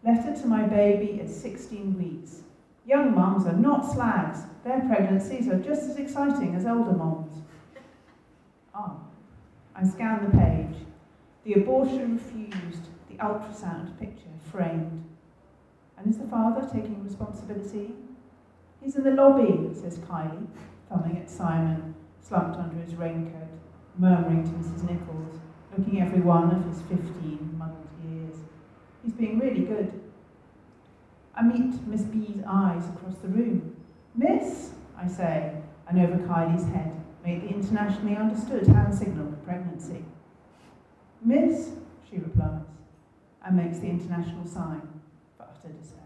Letter 0.04 0.40
to 0.40 0.46
my 0.46 0.62
baby 0.62 1.20
at 1.20 1.28
16 1.28 1.98
weeks. 1.98 2.42
Young 2.84 3.14
mums 3.14 3.46
are 3.46 3.52
not 3.52 3.90
slags. 3.92 4.40
Their 4.64 4.80
pregnancies 4.80 5.48
are 5.48 5.58
just 5.58 5.82
as 5.90 5.96
exciting 5.96 6.54
as 6.54 6.66
older 6.66 6.92
moms. 6.92 7.42
Ah, 8.72 8.96
I 9.78 9.84
scan 9.84 10.24
the 10.24 10.36
page. 10.38 10.86
The 11.44 11.60
abortion 11.60 12.14
refused, 12.14 12.88
the 13.10 13.16
ultrasound 13.16 13.98
picture 13.98 14.22
framed. 14.50 15.04
And 15.98 16.08
is 16.08 16.18
the 16.18 16.26
father 16.26 16.66
taking 16.66 17.04
responsibility? 17.04 17.92
He's 18.82 18.96
in 18.96 19.04
the 19.04 19.10
lobby, 19.10 19.74
says 19.74 19.98
Kylie, 19.98 20.46
thumbing 20.88 21.18
at 21.18 21.28
Simon, 21.28 21.94
slumped 22.20 22.58
under 22.58 22.76
his 22.82 22.94
raincoat, 22.94 23.48
murmuring 23.98 24.44
to 24.44 24.50
Mrs. 24.50 24.90
Nichols, 24.90 25.40
looking 25.76 26.00
every 26.00 26.20
one 26.20 26.50
of 26.54 26.64
his 26.66 26.80
fifteen 26.82 27.54
muddled 27.58 27.88
years. 28.08 28.36
He's 29.04 29.12
being 29.12 29.38
really 29.38 29.62
good. 29.62 29.92
I 31.34 31.42
meet 31.42 31.86
Miss 31.86 32.02
B's 32.02 32.42
eyes 32.48 32.88
across 32.88 33.16
the 33.16 33.28
room. 33.28 33.76
Miss, 34.14 34.70
I 34.96 35.06
say, 35.06 35.52
and 35.88 36.00
over 36.00 36.16
Kylie's 36.26 36.66
head, 36.72 36.92
make 37.26 37.42
the 37.42 37.48
internationally 37.48 38.16
understood 38.16 38.66
hand 38.68 38.94
signal 38.94 39.26
of 39.26 39.44
pregnancy. 39.44 40.04
Miss, 41.24 41.72
she 42.08 42.18
replies, 42.18 42.62
and 43.44 43.56
makes 43.56 43.80
the 43.80 43.88
international 43.88 44.46
sign 44.46 44.82
for 45.36 45.44
utter 45.44 45.72
despair. 45.72 46.02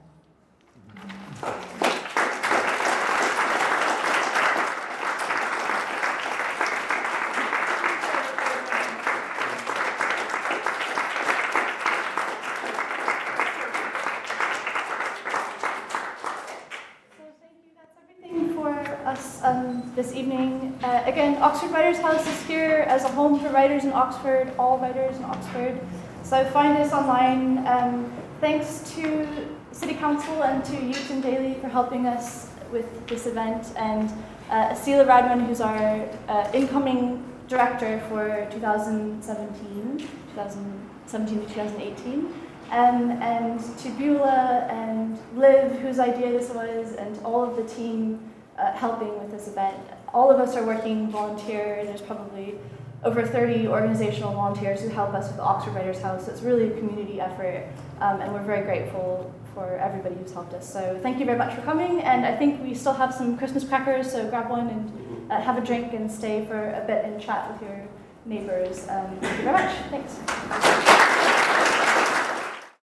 So 17.16 17.24
thank 17.40 17.56
you. 17.64 17.72
That's 17.76 17.96
everything 18.02 18.54
for 18.54 18.70
us 19.06 19.40
um, 19.42 19.92
this 19.94 20.14
evening. 20.14 20.78
Uh, 20.82 20.99
again, 21.10 21.42
Oxford 21.42 21.72
Writers 21.72 21.98
House 21.98 22.24
is 22.24 22.40
here 22.46 22.84
as 22.86 23.02
a 23.02 23.08
home 23.08 23.40
for 23.40 23.48
writers 23.50 23.84
in 23.84 23.92
Oxford, 23.92 24.52
all 24.60 24.78
writers 24.78 25.16
in 25.16 25.24
Oxford. 25.24 25.80
So 26.22 26.44
find 26.50 26.78
us 26.78 26.92
online. 26.92 27.66
Um, 27.66 28.12
thanks 28.40 28.88
to 28.94 29.26
City 29.72 29.94
Council 29.94 30.44
and 30.44 30.64
to 30.66 30.80
Newton 30.80 31.20
Daily 31.20 31.54
for 31.54 31.66
helping 31.66 32.06
us 32.06 32.50
with 32.70 33.08
this 33.08 33.26
event, 33.26 33.72
and 33.76 34.08
uh, 34.50 34.68
Asila 34.68 35.04
Radwan, 35.04 35.46
who's 35.46 35.60
our 35.60 36.08
uh, 36.28 36.48
incoming 36.54 37.24
director 37.48 38.00
for 38.08 38.46
2017, 38.52 39.98
2017 39.98 41.40
to 41.40 41.46
2018 41.46 42.32
um, 42.70 43.10
and 43.20 43.58
to 43.78 43.90
Beulah 43.90 44.68
and 44.70 45.18
Liv, 45.34 45.72
whose 45.80 45.98
idea 45.98 46.30
this 46.30 46.50
was, 46.50 46.94
and 46.94 47.18
all 47.24 47.42
of 47.42 47.56
the 47.56 47.64
team 47.64 48.20
uh, 48.56 48.72
helping 48.72 49.18
with 49.18 49.32
this 49.32 49.48
event. 49.48 49.76
All 50.12 50.30
of 50.30 50.40
us 50.40 50.56
are 50.56 50.64
working 50.64 51.10
volunteer. 51.10 51.84
There's 51.84 52.02
probably 52.02 52.58
over 53.04 53.24
30 53.26 53.68
organizational 53.68 54.32
volunteers 54.32 54.82
who 54.82 54.88
help 54.88 55.14
us 55.14 55.28
with 55.28 55.36
the 55.36 55.42
Oxford 55.42 55.74
Writers 55.74 56.00
House. 56.00 56.28
It's 56.28 56.42
really 56.42 56.70
a 56.72 56.78
community 56.78 57.20
effort, 57.20 57.66
um, 58.00 58.20
and 58.20 58.32
we're 58.32 58.42
very 58.42 58.62
grateful 58.64 59.32
for 59.54 59.78
everybody 59.78 60.16
who's 60.16 60.32
helped 60.32 60.52
us. 60.52 60.70
So 60.70 60.98
thank 61.02 61.18
you 61.18 61.24
very 61.24 61.38
much 61.38 61.54
for 61.54 61.62
coming, 61.62 62.00
and 62.00 62.26
I 62.26 62.36
think 62.36 62.62
we 62.62 62.74
still 62.74 62.92
have 62.92 63.14
some 63.14 63.38
Christmas 63.38 63.64
crackers, 63.64 64.10
so 64.10 64.28
grab 64.28 64.50
one 64.50 64.68
and 64.68 65.32
uh, 65.32 65.40
have 65.40 65.56
a 65.56 65.64
drink 65.64 65.92
and 65.92 66.10
stay 66.10 66.44
for 66.46 66.70
a 66.70 66.84
bit 66.86 67.04
and 67.04 67.20
chat 67.20 67.50
with 67.52 67.62
your 67.62 67.80
neighbors. 68.26 68.86
Um, 68.88 69.16
thank 69.20 69.38
you 69.38 69.44
very 69.44 69.52
much. 69.52 69.76
Thanks. 69.90 70.99